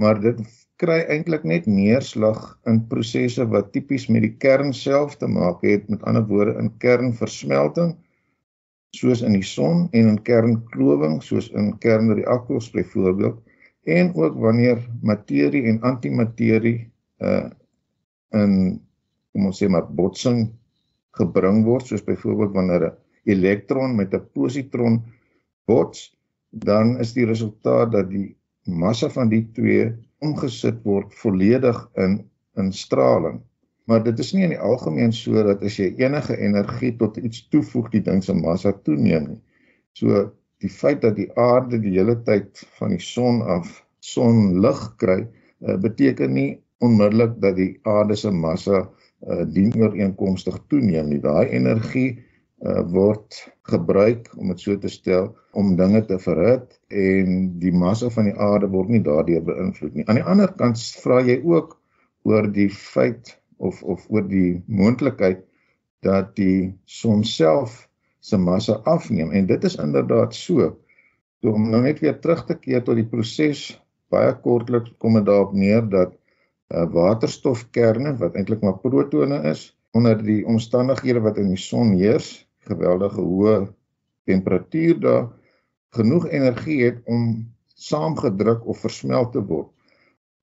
maar 0.00 0.20
dit 0.20 0.38
kry 0.80 1.02
eintlik 1.12 1.42
net 1.44 1.66
neerslag 1.68 2.38
in 2.70 2.78
prosesse 2.88 3.44
wat 3.52 3.68
tipies 3.74 4.06
met 4.08 4.24
die 4.24 4.32
kern 4.44 4.72
self 4.72 5.18
te 5.20 5.28
maak 5.28 5.60
het, 5.66 5.84
met 5.92 6.06
ander 6.08 6.24
woorde 6.30 6.54
in 6.62 6.70
kernversmelting 6.84 7.92
soos 8.96 9.20
in 9.20 9.36
die 9.36 9.44
son 9.44 9.84
en 9.92 10.08
in 10.14 10.22
kernklowing 10.30 11.18
soos 11.26 11.50
in 11.52 11.74
kernreaktors 11.84 12.70
byvoorbeeld 12.72 13.44
en 13.84 14.14
ook 14.14 14.36
wanneer 14.38 14.82
materie 15.02 15.64
en 15.70 15.80
antimaterie 15.80 16.90
uh 17.18 17.48
in 18.36 18.52
kom 19.32 19.46
ons 19.48 19.58
sê 19.62 19.68
maar 19.72 19.86
botsing 19.88 20.50
gebring 21.16 21.62
word 21.64 21.86
soos 21.86 22.04
byvoorbeeld 22.04 22.52
wanneer 22.52 22.82
'n 22.86 22.96
elektron 23.24 23.96
met 23.96 24.14
'n 24.14 24.28
positron 24.32 25.02
bots 25.64 26.18
dan 26.50 26.98
is 26.98 27.12
die 27.12 27.26
resultaat 27.26 27.92
dat 27.92 28.10
die 28.10 28.36
massa 28.64 29.08
van 29.08 29.28
die 29.28 29.44
twee 29.52 29.92
omgesit 30.24 30.82
word 30.84 31.14
volledig 31.14 31.78
in 31.96 32.24
in 32.58 32.72
straling. 32.72 33.40
Maar 33.86 34.02
dit 34.02 34.18
is 34.18 34.32
nie 34.34 34.42
in 34.42 34.50
die 34.50 34.58
algemeen 34.58 35.12
so 35.14 35.42
dat 35.46 35.62
as 35.62 35.76
jy 35.78 35.92
enige 36.02 36.34
energie 36.36 36.90
tot 36.98 37.16
iets 37.16 37.44
toevoeg 37.52 37.90
die 37.92 38.02
ding 38.02 38.18
se 38.24 38.34
massa 38.34 38.72
toeneem 38.72 39.28
nie. 39.28 39.38
So 39.94 40.32
die 40.62 40.70
feit 40.70 41.02
dat 41.02 41.16
die 41.18 41.28
aarde 41.38 41.80
die 41.82 41.94
hele 41.96 42.16
tyd 42.26 42.62
van 42.78 42.94
die 42.94 43.02
son 43.02 43.42
af 43.42 43.70
sonlig 44.04 44.80
kry, 45.00 45.20
uh, 45.24 45.76
beteken 45.80 46.32
nie 46.34 46.50
onmiddellik 46.84 47.36
dat 47.42 47.58
die 47.58 47.72
aarde 47.86 48.16
se 48.16 48.30
massa 48.30 48.84
uh, 48.84 49.44
dienooreenkomstig 49.54 50.58
toeneem 50.70 51.10
nie. 51.10 51.20
Daai 51.22 51.50
energie 51.54 52.10
uh, 52.62 52.82
word 52.90 53.40
gebruik 53.70 54.30
om 54.38 54.52
dit 54.52 54.62
so 54.62 54.78
te 54.78 54.90
stel 54.92 55.32
om 55.58 55.74
dinge 55.78 56.04
te 56.06 56.18
verhit 56.22 56.78
en 56.88 57.34
die 57.62 57.74
massa 57.74 58.10
van 58.14 58.30
die 58.30 58.38
aarde 58.38 58.70
word 58.70 58.94
nie 58.94 59.02
daardeur 59.02 59.44
beïnvloed 59.46 59.98
nie. 59.98 60.06
Aan 60.06 60.20
die 60.20 60.28
ander 60.34 60.54
kant 60.58 60.80
vra 61.02 61.20
jy 61.26 61.40
ook 61.42 61.76
oor 62.28 62.50
die 62.52 62.70
feit 62.70 63.36
of 63.58 63.82
of 63.82 64.06
oor 64.10 64.26
die 64.28 64.62
moontlikheid 64.66 65.44
dat 66.06 66.34
die 66.38 66.74
son 66.86 67.24
self 67.26 67.87
se 68.20 68.36
massa 68.36 68.80
afneem 68.84 69.32
en 69.32 69.46
dit 69.46 69.64
is 69.64 69.76
inderdaad 69.76 70.34
so. 70.34 70.76
So 71.40 71.54
om 71.54 71.68
nou 71.70 71.82
net 71.82 72.00
weer 72.02 72.18
terug 72.18 72.44
te 72.46 72.56
keer 72.58 72.82
tot 72.84 72.98
die 72.98 73.06
proses 73.06 73.68
baie 74.12 74.32
kortliks 74.42 74.94
kom 74.98 75.18
dit 75.18 75.26
daarop 75.28 75.52
neer 75.52 75.84
dat 75.86 76.14
uh, 76.14 76.84
waterstofkerne 76.92 78.16
wat 78.20 78.36
eintlik 78.36 78.64
maar 78.64 78.80
protone 78.82 79.42
is 79.50 79.68
onder 79.96 80.18
die 80.22 80.42
omstandighede 80.46 81.22
wat 81.24 81.38
in 81.40 81.48
die 81.52 81.60
son 81.60 81.94
heers, 81.96 82.46
geweldige 82.68 83.22
hoë 83.24 83.68
temperatuur 84.28 84.98
daar 85.00 85.28
genoeg 85.96 86.28
energie 86.28 86.82
het 86.84 87.00
om 87.08 87.46
saamgedruk 87.78 88.66
of 88.68 88.82
versmelt 88.84 89.32
te 89.32 89.40
word. 89.40 89.70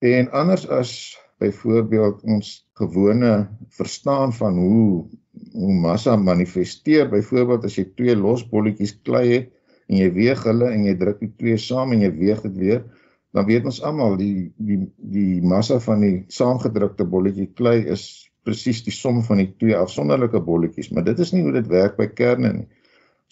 En 0.01 0.31
anders 0.31 0.65
as 0.69 0.91
byvoorbeeld 1.39 2.23
ons 2.23 2.65
gewone 2.79 3.47
verstaan 3.77 4.33
van 4.33 4.57
hoe 4.57 5.05
hoe 5.53 5.73
massa 5.73 6.15
manifesteer. 6.15 7.09
Byvoorbeeld 7.09 7.65
as 7.65 7.77
jy 7.77 7.85
twee 7.95 8.15
los 8.15 8.45
bolletjies 8.49 8.97
klei 9.03 9.25
het 9.31 9.51
en 9.87 9.97
jy 9.97 10.11
weeg 10.13 10.43
hulle 10.43 10.71
en 10.73 10.85
jy 10.85 10.95
druk 10.97 11.19
die 11.19 11.33
twee 11.37 11.57
saam 11.57 11.93
en 11.93 12.01
jy 12.01 12.11
weeg 12.17 12.41
dit 12.47 12.55
weer 12.57 12.85
dan 13.35 13.45
weet 13.49 13.67
ons 13.67 13.81
almal 13.83 14.15
die 14.19 14.53
die 14.55 14.79
die 15.15 15.41
massa 15.43 15.81
van 15.83 16.03
die 16.05 16.15
saamgedrukte 16.31 17.07
bolletjie 17.11 17.49
klei 17.59 17.81
is 17.95 18.05
presies 18.47 18.83
die 18.85 18.93
som 18.95 19.19
van 19.27 19.41
die 19.41 19.49
twee 19.59 19.75
afsonderlike 19.75 20.39
bolletjies 20.45 20.91
maar 20.95 21.05
dit 21.07 21.19
is 21.19 21.33
nie 21.35 21.43
hoe 21.43 21.55
dit 21.57 21.71
werk 21.71 21.97
by 21.99 22.07
kerne 22.21 22.53
nie. 22.61 22.67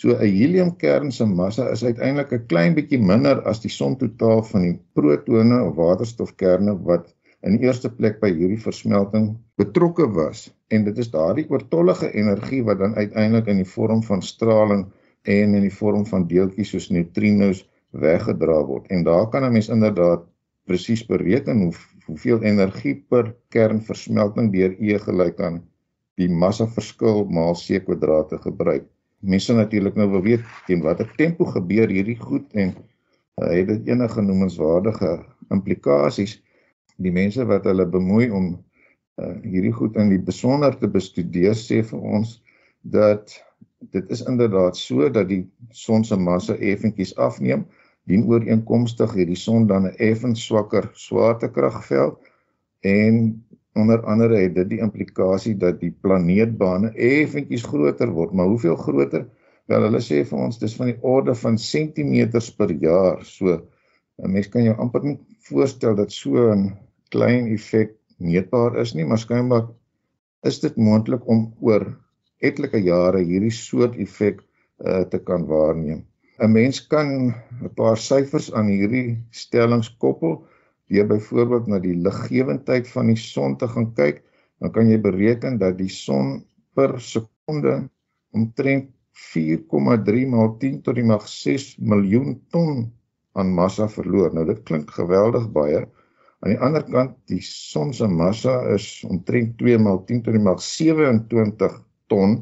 So 0.02 0.16
'n 0.18 0.26
heliumkern 0.26 1.12
se 1.12 1.26
massa 1.26 1.70
is 1.72 1.84
uiteindelik 1.84 2.34
'n 2.34 2.48
klein 2.52 2.76
bietjie 2.76 3.00
minder 3.00 3.42
as 3.52 3.62
die 3.62 3.72
som 3.72 3.96
totaal 3.96 4.44
van 4.44 4.62
die 4.68 4.80
protone 4.94 5.62
of 5.64 5.76
waterstofkerne 5.76 6.74
wat 6.90 7.13
in 7.44 7.60
eerste 7.60 7.90
plek 7.92 8.22
by 8.22 8.30
hierdie 8.32 8.62
versmelting 8.62 9.34
betrokke 9.60 10.08
was. 10.16 10.48
En 10.72 10.86
dit 10.88 10.98
is 10.98 11.12
daardie 11.12 11.46
oortollige 11.52 12.12
energie 12.16 12.62
wat 12.64 12.80
dan 12.80 12.96
uiteindelik 12.96 13.50
in 13.52 13.60
die 13.64 13.70
vorm 13.70 14.04
van 14.04 14.24
straling 14.24 14.86
en 15.24 15.56
in 15.56 15.66
die 15.66 15.74
vorm 15.74 16.06
van 16.08 16.28
deeltjies 16.28 16.72
soos 16.74 16.90
neutrinos 16.92 17.66
weggedra 17.92 18.62
word. 18.68 18.88
En 18.92 19.04
daar 19.04 19.28
kan 19.30 19.44
'n 19.44 19.52
mens 19.52 19.70
inderdaad 19.70 20.24
presies 20.66 21.06
bereken 21.06 21.62
hoe 21.62 21.74
hoeveel 22.06 22.42
energie 22.42 22.96
per 23.10 23.36
kernversmelting 23.50 24.52
deur 24.52 24.76
E 24.80 24.98
gelyk 25.00 25.40
aan 25.40 25.62
die 26.20 26.30
massa 26.30 26.68
verskil 26.68 27.26
maal 27.26 27.56
c 27.56 27.84
kwadraat 27.84 28.30
te 28.30 28.38
gebruik. 28.38 28.86
Mense 29.20 29.54
natuurlik 29.54 29.96
nou 29.96 30.10
wil 30.12 30.22
weet 30.22 30.44
teen 30.68 30.82
watter 30.82 31.08
tempo 31.18 31.46
gebeur 31.46 31.90
hierdie 31.90 32.20
goed 32.20 32.46
en 32.54 32.74
uh, 33.42 33.48
het 33.50 33.68
dit 33.68 33.88
enige 33.88 34.22
noemenswaardige 34.22 35.26
implikasies 35.50 36.42
die 36.98 37.12
mense 37.12 37.46
wat 37.46 37.66
hulle 37.70 37.86
bemoei 37.90 38.30
om 38.30 38.54
uh, 38.54 39.36
hierdie 39.44 39.74
goed 39.74 39.98
in 40.02 40.10
die 40.10 40.22
besonder 40.22 40.76
te 40.78 40.88
bestudeer 40.88 41.56
sê 41.58 41.82
vir 41.84 42.00
ons 42.00 42.38
dat 42.82 43.38
dit 43.94 44.12
is 44.12 44.24
inderdaad 44.30 44.78
so 44.78 45.10
dat 45.10 45.28
die 45.30 45.44
son 45.72 46.04
se 46.04 46.18
massa 46.18 46.56
effentjies 46.56 47.16
afneem. 47.16 47.66
Dien 48.08 48.26
ooreenkomstig 48.28 49.14
hierdie 49.16 49.40
son 49.40 49.68
dan 49.68 49.88
'n 49.88 49.96
effens 49.98 50.46
swakker 50.46 50.90
swaartekragveld 50.94 52.20
en 52.82 53.44
onder 53.74 54.04
andere 54.06 54.38
het 54.38 54.56
dit 54.56 54.70
die 54.70 54.80
implikasie 54.80 55.56
dat 55.58 55.80
die 55.80 55.92
planeetbane 56.02 56.92
effentjies 56.94 57.64
groter 57.64 58.12
word. 58.12 58.34
Maar 58.34 58.46
hoeveel 58.46 58.76
groter? 58.76 59.26
Wel 59.66 59.82
hulle 59.82 60.02
sê 60.04 60.24
vir 60.28 60.40
ons 60.40 60.60
dis 60.60 60.76
van 60.76 60.92
die 60.92 61.00
orde 61.02 61.36
van 61.36 61.58
sentimeters 61.58 62.52
per 62.56 62.72
jaar. 62.72 63.24
So 63.26 63.62
'n 64.20 64.32
mens 64.32 64.50
kan 64.50 64.64
jou 64.64 64.76
amper 64.78 65.04
nie 65.04 65.20
voorstel 65.50 65.96
dat 65.96 66.12
so 66.12 66.52
'n 66.52 66.78
klein 67.14 67.52
effek 67.54 67.96
meetbaar 68.18 68.80
is 68.82 68.94
nie, 68.98 69.06
maar 69.06 69.22
skynbaar 69.22 69.68
is 70.50 70.60
dit 70.64 70.76
moontlik 70.78 71.28
om 71.30 71.52
oor 71.64 71.86
etlike 72.44 72.82
jare 72.84 73.22
hierdie 73.24 73.54
soort 73.56 73.96
effek 74.02 74.42
uh, 74.42 75.04
te 75.12 75.20
kan 75.28 75.46
waarneem. 75.48 76.04
'n 76.42 76.52
Mens 76.52 76.82
kan 76.92 77.10
'n 77.30 77.70
paar 77.78 77.98
syfers 77.98 78.50
aan 78.58 78.68
hierdie 78.74 79.18
stellings 79.32 79.90
koppel 80.04 80.42
deur 80.90 81.08
byvoorbeeld 81.08 81.68
na 81.68 81.80
die 81.80 81.96
liggewendheid 81.96 82.90
van 82.96 83.12
die 83.12 83.20
son 83.20 83.58
te 83.58 83.68
gaan 83.68 83.94
kyk, 84.00 84.24
dan 84.60 84.72
kan 84.76 84.90
jy 84.90 85.00
bereken 85.00 85.60
dat 85.62 85.78
die 85.78 85.94
son 85.94 86.44
per 86.76 87.00
sekonde 87.02 87.90
omtrent 88.34 88.90
4,3 89.14 90.26
maal 90.34 90.56
10 90.60 90.82
tot 90.86 90.96
die 90.98 91.06
mag 91.06 91.28
6 91.30 91.78
miljoen 91.78 92.42
ton 92.50 92.90
aan 93.38 93.54
massa 93.54 93.88
verloor. 93.88 94.34
Nou 94.34 94.46
dit 94.46 94.64
klink 94.66 94.92
geweldig 94.92 95.46
baie, 95.54 95.86
Aan 96.44 96.52
die 96.52 96.60
ander 96.60 96.84
kant, 96.84 97.14
die 97.32 97.40
son 97.40 97.94
se 97.96 98.08
massa 98.12 98.58
is 98.74 98.86
omtrent 99.08 99.54
2 99.62 99.78
maal 99.80 100.02
10 100.10 100.26
tot 100.26 100.36
die 100.36 100.42
mag 100.44 100.60
27 100.60 101.78
ton. 102.12 102.42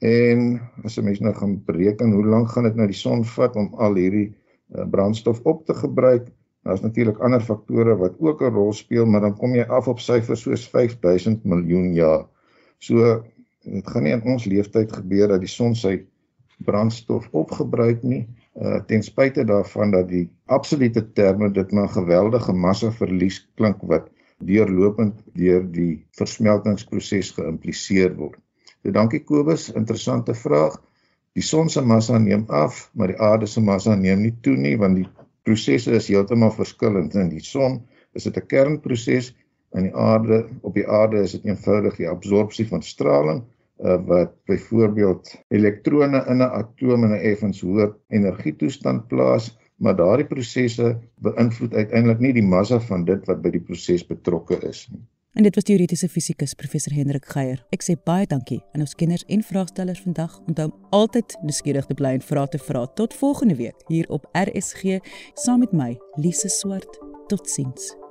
En 0.00 0.46
as 0.88 0.96
'n 0.96 1.04
mens 1.04 1.20
nou 1.20 1.34
gaan 1.36 1.58
bereken 1.66 2.14
hoe 2.16 2.24
lank 2.24 2.48
gaan 2.54 2.64
dit 2.64 2.78
nou 2.78 2.86
die 2.88 2.96
son 2.96 3.24
vat 3.34 3.56
om 3.56 3.68
al 3.74 4.00
hierdie 4.00 4.30
uh, 4.32 4.86
brandstof 4.88 5.42
op 5.44 5.66
te 5.66 5.74
gebruik, 5.74 6.30
daar's 6.64 6.80
natuurlik 6.80 7.20
ander 7.20 7.44
faktore 7.44 7.96
wat 8.00 8.16
ook 8.18 8.40
'n 8.40 8.54
rol 8.56 8.72
speel, 8.72 9.06
maar 9.06 9.20
dan 9.20 9.36
kom 9.36 9.54
jy 9.54 9.68
af 9.68 9.88
op 9.88 10.00
syfers 10.00 10.42
soos 10.42 10.64
5000 10.68 11.44
miljoen 11.44 11.92
jaar. 11.94 12.24
So 12.78 13.24
dit 13.62 13.86
gaan 13.86 14.02
nie 14.02 14.12
in 14.12 14.24
ons 14.24 14.44
lewenstyd 14.44 14.92
gebeur 14.92 15.28
dat 15.28 15.40
die 15.40 15.52
son 15.52 15.74
sy 15.74 16.00
brandstof 16.64 17.28
opgebruik 17.32 18.02
nie 18.02 18.26
uh, 18.60 18.80
ten 18.86 19.02
spyte 19.02 19.44
daarvan 19.44 19.90
dat 19.90 20.08
die 20.08 20.26
absolute 20.46 21.04
terme 21.12 21.50
dit 21.50 21.72
maar 21.72 21.88
geweldige 21.88 22.52
massa 22.52 22.90
verlies 22.92 23.40
klink 23.56 23.82
wat 23.88 24.08
deurlopend 24.42 25.20
deur 25.38 25.62
die 25.72 26.04
versmeltingsproses 26.18 27.30
geïmpliseer 27.36 28.14
word. 28.16 28.38
So 28.82 28.90
dankie 28.90 29.22
Kobus, 29.22 29.70
interessante 29.72 30.34
vraag. 30.34 30.80
Die 31.32 31.44
son 31.44 31.70
se 31.70 31.80
massa 31.80 32.18
neem 32.18 32.44
af, 32.50 32.88
maar 32.92 33.12
die 33.12 33.20
aarde 33.22 33.46
se 33.46 33.60
massa 33.60 33.94
neem 33.96 34.24
nie 34.24 34.34
toe 34.42 34.56
nie 34.56 34.74
want 34.76 34.98
die 34.98 35.08
prosesse 35.46 35.94
is 35.96 36.10
heeltemal 36.10 36.52
verskillend. 36.52 37.14
In 37.14 37.30
die 37.32 37.44
son 37.44 37.80
is 38.12 38.26
dit 38.28 38.36
'n 38.36 38.46
kernproses 38.46 39.32
en 39.72 39.88
die 39.88 39.94
aarde 39.94 40.48
op 40.60 40.74
die 40.74 40.88
aarde 40.88 41.22
is 41.22 41.32
dit 41.32 41.44
eenvoudig 41.48 41.96
die 41.96 42.08
absorpsie 42.08 42.66
van 42.68 42.82
straling 42.82 43.42
uh, 43.82 43.98
wat 44.06 44.34
byvoorbeeld 44.46 45.34
elektrone 45.48 46.24
in 46.28 46.38
'n 46.42 46.52
atoom 46.60 47.04
in 47.04 47.14
'n 47.16 47.24
effens 47.32 47.60
hoër 47.60 47.96
energietoestand 48.08 49.06
plaas, 49.06 49.58
maar 49.76 49.96
daardie 49.96 50.26
prosesse 50.26 50.98
beïnvloed 51.20 51.74
uiteindelik 51.74 52.18
nie 52.18 52.32
die 52.32 52.48
massa 52.54 52.80
van 52.80 53.04
dit 53.04 53.26
wat 53.26 53.42
by 53.42 53.50
die 53.50 53.66
proses 53.66 54.06
betrokke 54.06 54.60
is 54.68 54.88
nie. 54.92 55.02
En 55.32 55.42
dit 55.42 55.54
was 55.54 55.64
teoretiese 55.64 56.08
fisikus 56.08 56.54
professor 56.54 56.92
Hendrik 56.92 57.24
Geier. 57.24 57.62
Ek 57.72 57.82
sê 57.82 57.96
baie 57.96 58.26
dankie 58.28 58.60
aan 58.74 58.84
ons 58.84 58.94
kenners 58.94 59.24
en 59.32 59.42
vraagstellers 59.42 60.02
vandag. 60.04 60.36
Onthou 60.44 60.68
om 60.68 60.76
altyd 60.90 61.38
nuuskierig 61.42 61.88
te 61.88 61.96
bly 61.96 62.12
en 62.18 62.26
vra 62.28 62.44
te 62.46 62.60
vra. 62.60 62.84
Tot 63.00 63.14
volgende 63.14 63.56
week 63.56 63.88
hier 63.88 64.08
op 64.12 64.28
RSG 64.36 65.00
saam 65.34 65.64
met 65.64 65.72
my, 65.72 65.96
Lise 66.20 66.52
Swart. 66.52 67.00
Totsiens. 67.32 68.01